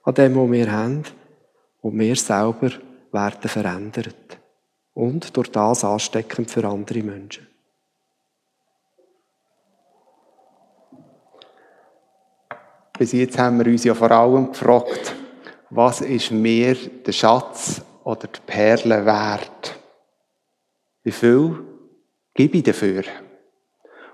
an 0.04 0.14
dem, 0.16 0.36
was 0.36 0.52
wir 0.52 0.72
haben 0.72 1.04
und 1.82 2.00
wir 2.00 2.16
selber 2.16 2.72
werden 3.12 3.50
verändert. 3.50 4.38
Und 4.94 5.36
durch 5.38 5.52
das 5.52 5.84
ansteckend 5.84 6.50
für 6.50 6.68
andere 6.68 7.04
Menschen. 7.04 7.47
Bis 12.98 13.12
jetzt 13.12 13.38
haben 13.38 13.64
wir 13.64 13.72
uns 13.72 13.84
ja 13.84 13.94
vor 13.94 14.10
allem 14.10 14.52
gefragt, 14.52 15.14
was 15.70 16.02
ist 16.02 16.32
mir 16.32 16.76
der 16.76 17.12
Schatz 17.12 17.82
oder 18.04 18.28
die 18.28 18.40
Perle 18.46 19.06
wert? 19.06 19.78
Wie 21.04 21.12
viel 21.12 21.60
gebe 22.34 22.58
ich 22.58 22.64
dafür? 22.64 23.04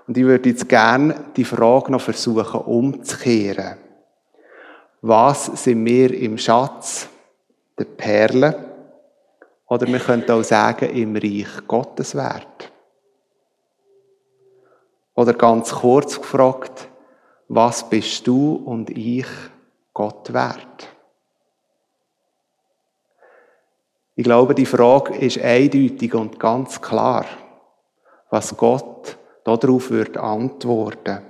Und 0.06 0.18
ich 0.18 0.24
würde 0.24 0.50
jetzt 0.50 0.68
gerne 0.68 1.14
die 1.34 1.44
Frage 1.44 1.92
noch 1.92 2.00
versuchen 2.02 2.60
umzukehren. 2.60 3.78
Was 5.00 5.46
sind 5.46 5.84
wir 5.86 6.12
im 6.12 6.36
Schatz 6.36 7.08
der 7.78 7.86
Perle? 7.86 8.68
Oder 9.66 9.86
wir 9.86 9.98
könnten 9.98 10.30
auch 10.30 10.44
sagen, 10.44 10.90
im 10.90 11.16
Reich 11.16 11.66
Gottes 11.66 12.14
wert. 12.14 12.70
Oder 15.14 15.32
ganz 15.32 15.72
kurz 15.72 16.20
gefragt, 16.20 16.88
was 17.48 17.88
bist 17.88 18.26
du 18.26 18.54
und 18.54 18.90
ich 18.90 19.26
Gott 19.92 20.32
wert? 20.32 20.88
Ich 24.16 24.24
glaube, 24.24 24.54
die 24.54 24.66
Frage 24.66 25.16
ist 25.16 25.38
eindeutig 25.38 26.14
und 26.14 26.38
ganz 26.38 26.80
klar, 26.80 27.26
was 28.30 28.56
Gott 28.56 29.18
darauf 29.42 29.90
wird 29.90 30.16
antworten. 30.16 31.22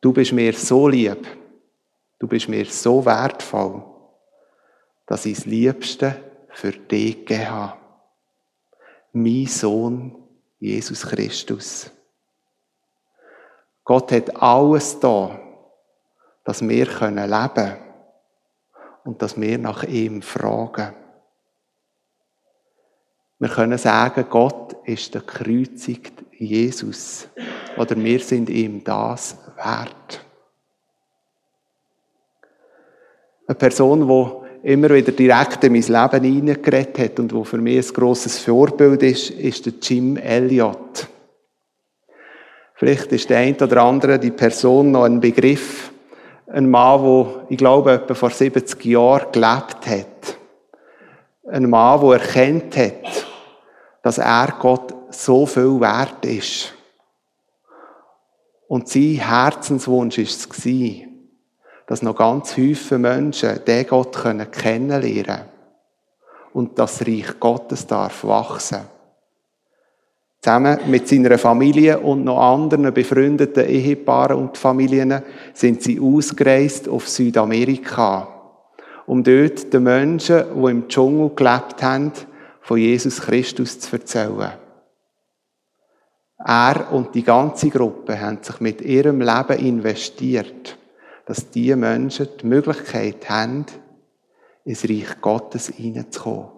Du 0.00 0.12
bist 0.12 0.32
mir 0.32 0.52
so 0.52 0.86
lieb, 0.86 1.26
du 2.18 2.28
bist 2.28 2.48
mir 2.48 2.66
so 2.66 3.04
wertvoll, 3.04 3.82
dass 5.06 5.26
ich 5.26 5.36
das 5.36 5.46
Liebste 5.46 6.16
für 6.50 6.72
dich 6.72 7.24
gegeben 7.24 7.50
habe. 7.50 7.78
Mein 9.12 9.46
Sohn 9.46 10.14
Jesus 10.60 11.06
Christus. 11.06 11.90
Gott 13.88 14.12
hat 14.12 14.36
alles 14.42 15.00
da, 15.00 15.40
dass 16.44 16.60
wir 16.60 16.84
leben 16.84 16.88
können 16.90 17.76
und 19.02 19.22
dass 19.22 19.40
wir 19.40 19.56
nach 19.56 19.82
ihm 19.84 20.20
fragen. 20.20 20.92
Wir 23.38 23.48
können 23.48 23.78
sagen, 23.78 24.26
Gott 24.28 24.76
ist 24.84 25.14
der 25.14 25.22
kreuzigte 25.22 26.22
Jesus. 26.32 27.28
Oder 27.78 27.96
wir 27.96 28.20
sind 28.20 28.50
ihm 28.50 28.84
das 28.84 29.38
wert. 29.56 30.22
Eine 33.46 33.54
Person, 33.54 34.06
die 34.06 34.70
immer 34.70 34.90
wieder 34.90 35.12
direkt 35.12 35.64
in 35.64 35.72
mein 35.72 35.80
Leben 35.80 36.24
hineingeredet 36.24 36.98
hat 36.98 37.20
und 37.20 37.32
wo 37.32 37.42
für 37.42 37.56
mich 37.56 37.88
ein 37.88 37.94
grosses 37.94 38.38
Vorbild 38.38 39.02
ist, 39.02 39.30
ist 39.30 39.64
der 39.64 39.72
Jim 39.80 40.18
Elliot. 40.18 41.08
Vielleicht 42.78 43.10
ist 43.10 43.28
der 43.28 43.38
eine 43.38 43.56
oder 43.56 43.82
andere 43.82 44.20
die 44.20 44.30
Person 44.30 44.92
noch 44.92 45.02
ein 45.02 45.18
Begriff. 45.18 45.90
Ein 46.46 46.70
Mann, 46.70 47.02
der, 47.02 47.46
ich 47.48 47.58
glaube, 47.58 47.90
etwa 47.90 48.14
vor 48.14 48.30
70 48.30 48.84
Jahren 48.84 49.32
gelebt 49.32 49.84
hat. 49.84 50.38
Ein 51.50 51.68
Mann, 51.68 52.00
der 52.00 52.20
erkennt 52.20 52.76
hat, 52.76 53.26
dass 54.00 54.18
er 54.18 54.54
Gott 54.60 54.94
so 55.10 55.44
viel 55.44 55.80
wert 55.80 56.24
ist. 56.24 56.72
Und 58.68 58.88
sein 58.88 59.14
Herzenswunsch 59.14 60.18
war 60.18 60.24
es, 60.24 60.68
dass 61.88 62.02
noch 62.02 62.14
ganz 62.14 62.52
viele 62.52 62.98
Menschen 62.98 63.58
den 63.66 63.86
Gott 63.88 64.16
kennenlernen 64.52 65.24
können 65.24 65.40
und 66.52 66.78
das 66.78 67.00
Reich 67.04 67.40
Gottes 67.40 67.88
darf 67.88 68.22
wachsen. 68.22 68.97
Zusammen 70.40 70.78
mit 70.86 71.08
seiner 71.08 71.36
Familie 71.36 71.98
und 71.98 72.24
noch 72.24 72.40
anderen 72.40 72.94
befreundeten 72.94 73.66
Ehepaaren 73.66 74.36
und 74.36 74.56
Familien 74.56 75.22
sind 75.52 75.82
sie 75.82 75.98
ausgereist 75.98 76.88
auf 76.88 77.08
Südamerika, 77.08 78.28
um 79.06 79.24
dort 79.24 79.72
den 79.72 79.82
Menschen, 79.82 80.44
die 80.54 80.70
im 80.70 80.88
Dschungel 80.88 81.30
gelebt 81.34 81.82
haben, 81.82 82.12
von 82.60 82.78
Jesus 82.78 83.20
Christus 83.20 83.80
zu 83.80 83.96
erzählen. 83.96 84.52
Er 86.38 86.92
und 86.92 87.14
die 87.16 87.24
ganze 87.24 87.68
Gruppe 87.68 88.20
haben 88.20 88.38
sich 88.42 88.60
mit 88.60 88.80
ihrem 88.80 89.20
Leben 89.20 89.58
investiert, 89.58 90.78
dass 91.26 91.50
diese 91.50 91.74
Menschen 91.74 92.28
die 92.40 92.46
Möglichkeit 92.46 93.28
haben, 93.28 93.66
ins 94.64 94.84
Reich 94.84 95.20
Gottes 95.20 95.68
hineinzukommen. 95.68 96.57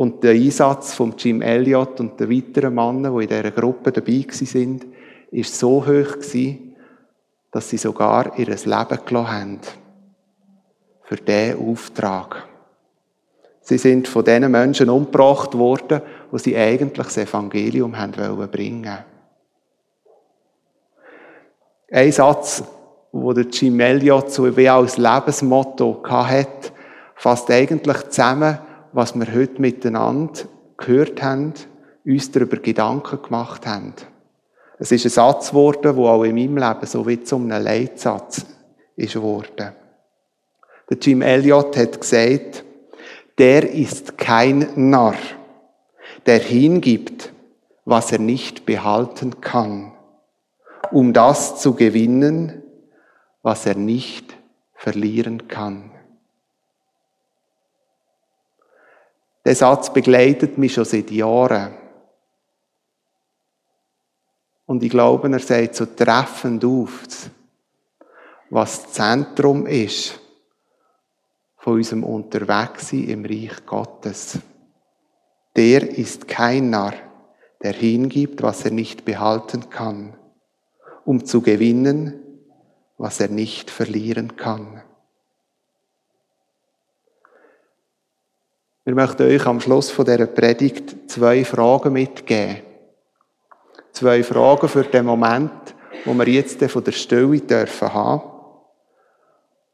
Und 0.00 0.24
der 0.24 0.30
Einsatz 0.30 0.94
von 0.94 1.12
Jim 1.18 1.42
Elliot 1.42 2.00
und 2.00 2.18
der 2.18 2.30
weiteren 2.30 2.74
Männer, 2.74 3.10
die 3.18 3.24
in 3.24 3.28
dieser 3.28 3.50
Gruppe 3.50 3.92
dabei 3.92 4.24
sind, 4.30 4.86
ist 5.30 5.58
so 5.58 5.86
hoch 5.86 6.16
dass 7.50 7.68
sie 7.68 7.76
sogar 7.76 8.38
ihr 8.38 8.46
Leben 8.46 8.64
gelassen 8.64 9.30
haben. 9.30 9.60
Für 11.02 11.16
diesen 11.16 11.68
Auftrag. 11.68 12.48
Sie 13.60 13.76
sind 13.76 14.08
von 14.08 14.24
diesen 14.24 14.50
Menschen 14.50 14.88
umgebracht 14.88 15.52
worden, 15.58 16.00
wo 16.30 16.38
sie 16.38 16.56
eigentlich 16.56 17.06
das 17.06 17.18
Evangelium 17.18 17.98
haben 17.98 18.16
wollen 18.16 18.50
bringen. 18.50 19.04
Ein 21.92 22.10
Satz, 22.10 22.64
der 23.12 23.44
Jim 23.52 23.78
Elliot 23.78 24.32
so 24.32 24.56
wie 24.56 24.66
als 24.66 24.96
Lebensmotto 24.96 26.02
hat, 26.08 26.72
fasst 27.16 27.50
eigentlich 27.50 28.08
zusammen, 28.08 28.60
was 28.92 29.14
wir 29.14 29.32
heute 29.34 29.60
miteinander 29.60 30.40
gehört 30.76 31.22
haben, 31.22 31.54
uns 32.04 32.30
darüber 32.30 32.56
Gedanken 32.56 33.22
gemacht 33.22 33.66
haben. 33.66 33.94
Es 34.78 34.90
ist 34.92 35.04
ein 35.04 35.10
Satz 35.10 35.50
geworden, 35.50 35.82
der 35.82 36.04
auch 36.04 36.24
in 36.24 36.34
meinem 36.34 36.56
Leben 36.56 36.86
so 36.86 37.06
wie 37.06 37.22
zu 37.22 37.36
einem 37.36 37.62
Leitsatz 37.62 38.46
ist 38.96 39.14
geworden. 39.14 39.72
Der 40.88 40.98
Jim 40.98 41.22
Elliot 41.22 41.76
hat 41.76 42.00
gesagt, 42.00 42.64
der 43.38 43.70
ist 43.70 44.18
kein 44.18 44.68
Narr, 44.90 45.16
der 46.26 46.38
hingibt, 46.38 47.32
was 47.84 48.12
er 48.12 48.18
nicht 48.18 48.66
behalten 48.66 49.40
kann, 49.40 49.92
um 50.90 51.12
das 51.12 51.60
zu 51.60 51.74
gewinnen, 51.74 52.62
was 53.42 53.66
er 53.66 53.76
nicht 53.76 54.36
verlieren 54.74 55.46
kann. 55.48 55.90
Der 59.44 59.54
Satz 59.54 59.92
begleitet 59.92 60.58
mich 60.58 60.74
schon 60.74 60.84
seit 60.84 61.10
Jahren. 61.10 61.74
Und 64.66 64.82
ich 64.82 64.90
glaube, 64.90 65.30
er 65.32 65.40
sagt 65.40 65.74
so 65.74 65.86
treffend 65.86 66.64
auf, 66.64 67.30
was 68.50 68.92
Zentrum 68.92 69.66
ist 69.66 70.20
von 71.56 71.74
unserem 71.74 72.04
Unterwegssein 72.04 73.08
im 73.08 73.24
Reich 73.24 73.64
Gottes. 73.66 74.38
Der 75.56 75.98
ist 75.98 76.28
kein 76.28 76.70
Narr, 76.70 76.94
der 77.62 77.72
hingibt, 77.72 78.42
was 78.42 78.64
er 78.64 78.70
nicht 78.70 79.04
behalten 79.04 79.68
kann, 79.70 80.16
um 81.04 81.24
zu 81.24 81.42
gewinnen, 81.42 82.14
was 82.96 83.20
er 83.20 83.28
nicht 83.28 83.70
verlieren 83.70 84.36
kann. 84.36 84.82
Wir 88.90 88.96
möchten 88.96 89.22
euch 89.22 89.46
am 89.46 89.60
Schluss 89.60 89.88
von 89.88 90.04
dieser 90.04 90.26
Predigt 90.26 91.08
zwei 91.08 91.44
Fragen 91.44 91.92
mitgeben. 91.92 92.56
Zwei 93.92 94.24
Fragen 94.24 94.68
für 94.68 94.82
den 94.82 95.06
Moment, 95.06 95.52
wo 96.04 96.12
wir 96.12 96.26
jetzt 96.26 96.60
von 96.64 96.82
der 96.82 96.90
Stille 96.90 97.38
dürfen 97.38 97.94
haben. 97.94 98.22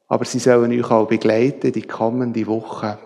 Aber 0.06 0.26
sie 0.26 0.38
sollen 0.38 0.70
euch 0.70 0.90
auch 0.90 1.08
begleiten 1.08 1.72
die 1.72 1.86
kommende 1.86 2.46
Woche. 2.46 2.98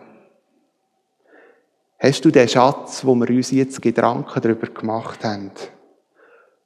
Hast 2.00 2.24
du 2.24 2.32
den 2.32 2.48
Schatz, 2.48 3.04
wo 3.04 3.14
wir 3.14 3.30
uns 3.30 3.52
jetzt 3.52 3.80
Gedanken 3.80 4.40
darüber 4.40 4.66
gemacht 4.66 5.22
haben, 5.22 5.52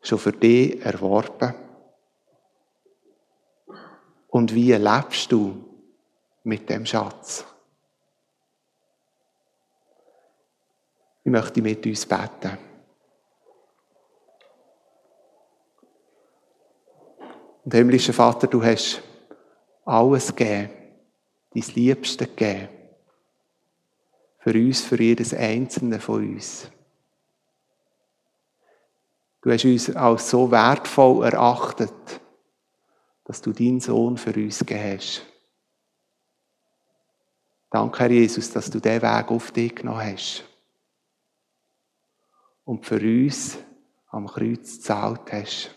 schon 0.01 0.19
für 0.19 0.33
dich 0.33 0.83
erworben? 0.83 1.53
Und 4.29 4.55
wie 4.55 4.73
lebst 4.73 5.31
du 5.31 5.63
mit 6.45 6.71
dem 6.71 6.87
Schatz? 6.87 7.45
Ich 11.25 11.31
möchte 11.31 11.63
mit 11.63 11.87
uns 11.87 12.05
beten. 12.05 12.59
Und 17.65 17.73
himmlischer 17.73 18.13
Vater, 18.13 18.47
du 18.47 18.63
hast 18.63 19.01
alles 19.87 20.37
gegeben, 20.37 20.69
dein 21.55 21.65
Liebste 21.75 22.27
gegeben. 22.27 22.69
Für 24.39 24.53
uns, 24.53 24.83
für 24.83 25.01
jedes 25.01 25.33
Einzelne 25.33 25.99
von 25.99 26.35
uns. 26.35 26.71
Du 29.41 29.51
hast 29.51 29.65
uns 29.65 29.97
als 29.97 30.29
so 30.29 30.51
wertvoll 30.51 31.25
erachtet, 31.25 32.21
dass 33.25 33.41
du 33.41 33.53
deinen 33.53 33.81
Sohn 33.81 34.19
für 34.19 34.35
uns 34.35 34.59
gegeben 34.59 34.99
hast. 34.99 35.23
Danke, 37.71 37.99
Herr 37.99 38.11
Jesus, 38.11 38.51
dass 38.51 38.71
du 38.71 38.79
diesen 38.79 39.01
Weg 39.01 39.31
auf 39.31 39.51
dich 39.53 39.75
genommen 39.75 40.13
hast. 40.13 40.45
Und 42.65 42.87
für 42.87 43.01
uns 43.01 43.59
am 44.09 44.27
Kreuz 44.27 44.77
gezahlt 44.77 45.33
hast. 45.33 45.75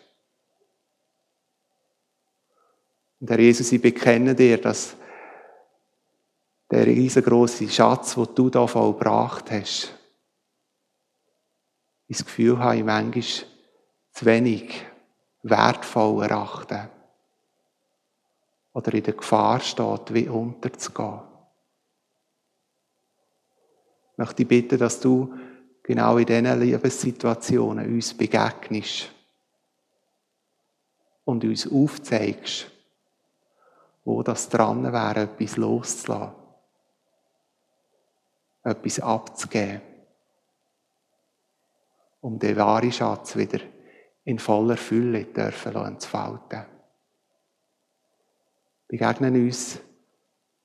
Und 3.20 3.30
Herr 3.30 3.40
Jesus, 3.40 3.72
ich 3.72 3.82
bekenne 3.82 4.36
dir, 4.36 4.60
dass 4.62 4.96
der 6.70 6.86
riesengroße 6.86 7.68
Schatz, 7.70 8.16
den 8.16 8.36
du 8.36 8.50
da 8.50 8.68
vollbracht 8.68 9.52
hast, 9.52 9.94
ich 12.08 12.18
das 12.18 12.26
Gefühl 12.26 12.60
habe, 12.60 12.78
ich 12.78 12.84
manchmal 12.84 13.24
zu 14.12 14.26
wenig 14.26 14.86
wertvoll 15.44 16.24
erachten. 16.24 16.90
Oder 18.74 18.94
in 18.94 19.04
der 19.04 19.14
Gefahr 19.14 19.60
steht, 19.60 20.14
wie 20.14 20.30
unterzugehen. 20.30 21.22
Ich 24.12 24.18
möchte 24.18 24.36
dich 24.36 24.48
bitten, 24.48 24.78
dass 24.78 25.00
du 25.00 25.34
genau 25.88 26.18
in 26.18 26.26
diesen 26.26 26.60
Lebenssituationen 26.60 27.88
uns 27.88 28.14
begegnest 28.14 29.10
und 31.24 31.46
uns 31.46 31.72
aufzeigst, 31.72 32.70
wo 34.04 34.22
das 34.22 34.50
dran 34.50 34.84
wäre, 34.84 35.22
etwas 35.22 35.56
loszulassen, 35.56 36.36
etwas 38.64 39.00
abzugeben, 39.00 39.82
um 42.20 42.38
den 42.38 42.58
wahren 42.58 42.92
Schatz 42.92 43.38
wieder 43.38 43.62
in 44.26 44.40
voller 44.40 44.76
Fülle 44.76 45.24
dürfen 45.24 45.74
entfalten. 45.74 46.66
Begegnen 48.90 49.36
uns 49.36 49.80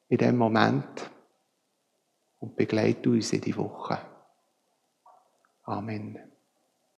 in 0.09 0.19
dem 0.19 0.37
Moment 0.37 1.09
und 2.41 2.57
begleite 2.57 3.09
uns 3.09 3.33
in 3.33 3.41
die 3.41 3.57
Woche. 3.57 4.12
Amen. 5.69 6.32